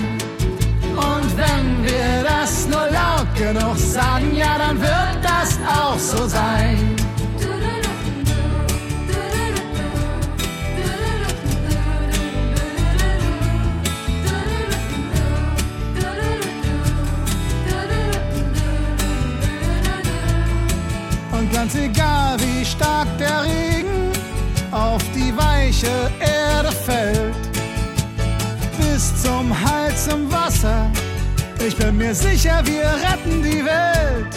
[1.09, 6.84] Und wenn wir das nur laut genug sagen, ja, dann wird das auch so sein.
[21.65, 24.11] Ganz egal wie stark der Regen
[24.71, 27.33] auf die weiche Erde fällt.
[28.77, 30.91] Bis zum Hals im Wasser,
[31.65, 34.33] ich bin mir sicher, wir retten die Welt.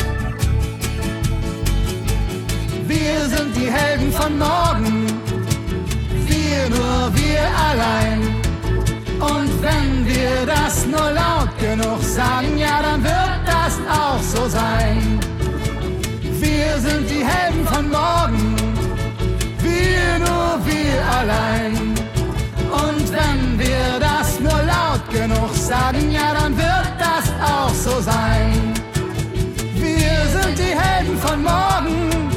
[2.87, 5.07] Wir sind die Helden von morgen,
[6.29, 8.21] wir nur wir allein.
[9.21, 15.38] Und wenn wir das nur laut genug sagen, ja, dann wird das auch so sein.
[16.51, 18.57] Wir sind die Helden von morgen,
[19.61, 21.75] wir nur wir allein.
[22.87, 28.73] Und wenn wir das nur laut genug sagen, ja, dann wird das auch so sein.
[29.75, 32.28] Wir sind die Helden von morgen,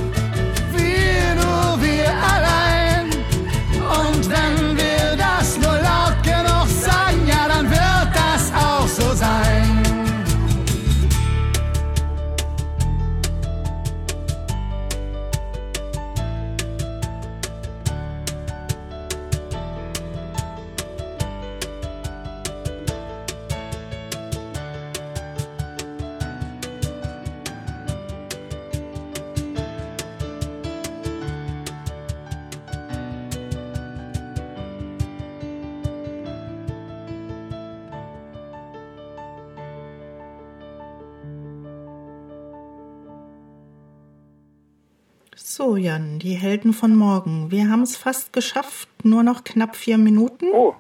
[45.36, 47.52] So, Jan, die Helden von morgen.
[47.52, 50.48] Wir haben es fast geschafft, nur noch knapp vier Minuten.
[50.54, 50.76] Oh,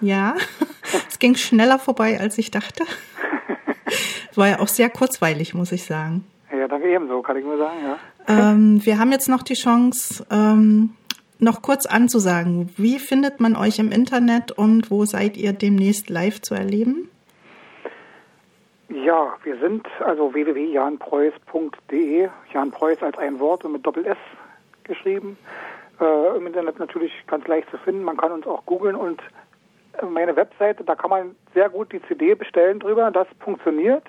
[0.00, 0.36] Ja,
[1.08, 2.84] es ging schneller vorbei, als ich dachte.
[4.34, 6.24] War ja auch sehr kurzweilig, muss ich sagen.
[6.52, 7.98] ja, danke ebenso, kann ich nur sagen, ja.
[8.28, 10.90] Ähm, wir haben jetzt noch die Chance, ähm,
[11.38, 16.40] noch kurz anzusagen, wie findet man euch im Internet und wo seid ihr demnächst live
[16.40, 17.08] zu erleben?
[18.88, 24.16] Ja, wir sind also www.janpreuß.de, Jan Preuß als ein Wort und mit Doppel S
[24.84, 25.36] geschrieben.
[26.00, 28.04] Äh, Im Internet natürlich ganz leicht zu finden.
[28.04, 29.20] Man kann uns auch googeln und
[30.10, 33.10] meine Webseite, da kann man sehr gut die CD bestellen drüber.
[33.10, 34.04] Das funktioniert.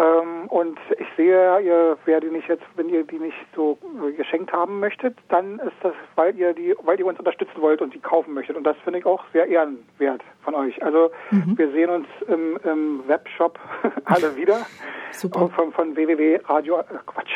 [0.00, 3.78] Ähm, und ich sehe, ihr, wer die nicht jetzt, wenn ihr die nicht so
[4.16, 7.92] geschenkt haben möchtet, dann ist das, weil ihr die, weil ihr uns unterstützen wollt und
[7.92, 8.56] die kaufen möchtet.
[8.56, 10.82] Und das finde ich auch sehr ehrenwert von euch.
[10.82, 13.58] Also wir sehen uns im, im Webshop
[14.06, 14.66] alle wieder.
[15.12, 15.50] Super.
[15.50, 17.32] Von, von www.radio, äh, Quatsch,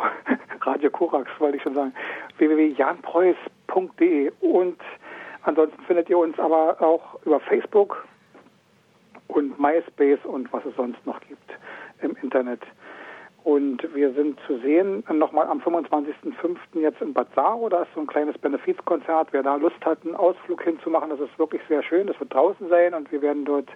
[0.62, 1.92] Radio Korax wollte ich schon sagen,
[2.38, 4.80] www.janpreuß.de und
[5.42, 8.06] ansonsten findet ihr uns aber auch über Facebook
[9.28, 11.50] und MySpace und was es sonst noch gibt
[12.00, 12.60] im Internet.
[13.46, 16.56] Und wir sind zu sehen nochmal am 25.05.
[16.80, 17.68] jetzt in Bad Saro.
[17.68, 19.28] Da ist so ein kleines Benefizkonzert.
[19.30, 22.08] Wer da Lust hat, einen Ausflug hinzumachen, das ist wirklich sehr schön.
[22.08, 23.68] Das wird draußen sein und wir werden dort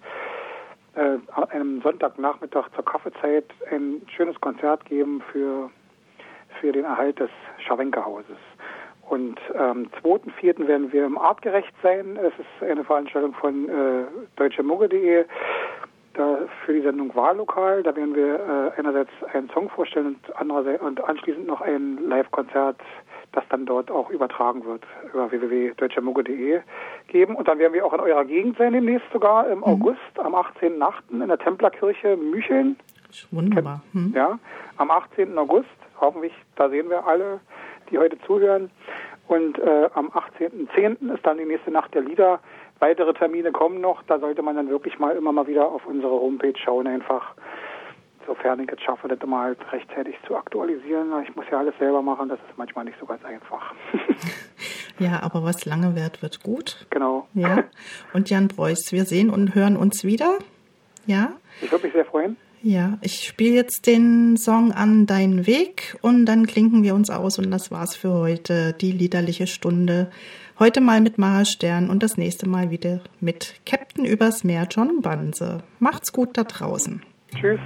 [0.96, 5.70] äh, an einem Sonntagnachmittag zur Kaffeezeit ein schönes Konzert geben für,
[6.60, 8.38] für den Erhalt des Schawenke-Hauses.
[9.10, 10.68] Und am ähm, 2.4.
[10.68, 12.16] werden wir im Artgerecht sein.
[12.16, 14.04] Es ist eine Veranstaltung von äh,
[14.36, 15.24] deutschemugge.de
[16.14, 17.82] da für die Sendung Wahllokal.
[17.82, 22.76] Da werden wir äh, einerseits einen Song vorstellen und, andererseits, und anschließend noch ein Live-Konzert,
[23.32, 26.60] das dann dort auch übertragen wird über www.deutschermugge.de
[27.08, 27.34] geben.
[27.34, 31.20] Und dann werden wir auch in eurer Gegend sein demnächst sogar im August, am 18.8.
[31.20, 32.76] in der Templerkirche Mücheln.
[33.32, 33.82] Wunderbar.
[33.92, 34.12] Hm.
[34.14, 34.38] Ja,
[34.76, 35.36] am 18.
[35.36, 35.66] August,
[36.00, 37.40] hoffentlich, da sehen wir alle,
[37.90, 38.70] die heute zuhören.
[39.28, 41.14] Und äh, am 18.10.
[41.14, 42.40] ist dann die nächste Nacht der Lieder.
[42.80, 44.02] Weitere Termine kommen noch.
[44.04, 47.34] Da sollte man dann wirklich mal immer mal wieder auf unsere Homepage schauen, einfach.
[48.26, 51.12] Sofern ich es schaffe, das mal halt rechtzeitig zu aktualisieren.
[51.22, 53.74] Ich muss ja alles selber machen, das ist manchmal nicht so ganz einfach.
[55.00, 56.86] Ja, aber was lange währt, wird gut.
[56.90, 57.26] genau.
[57.32, 57.64] Ja.
[58.12, 60.38] Und Jan Preuß, wir sehen und hören uns wieder.
[61.06, 61.32] Ja.
[61.62, 62.36] Ich würde mich sehr freuen.
[62.62, 67.38] Ja, ich spiele jetzt den Song an Dein Weg und dann klinken wir uns aus
[67.38, 70.10] und das war's für heute, die liederliche Stunde.
[70.58, 75.00] Heute mal mit Maha Stern und das nächste Mal wieder mit Captain übers Meer John
[75.00, 75.62] Banse.
[75.78, 77.02] Macht's gut da draußen.
[77.34, 77.60] Tschüss.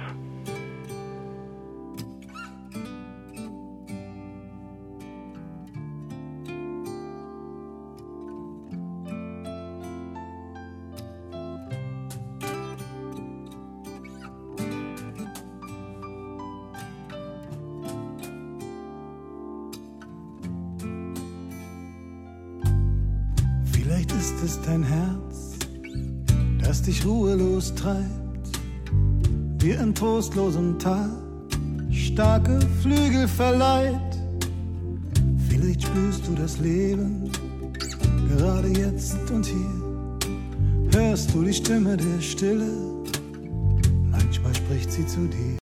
[29.95, 31.09] Trostlosem Tal
[31.91, 33.99] starke Flügel verleiht.
[35.49, 37.29] Vielleicht spürst du das Leben
[38.29, 40.93] gerade jetzt und hier.
[40.93, 42.71] Hörst du die Stimme der Stille,
[44.09, 45.57] manchmal spricht sie zu dir.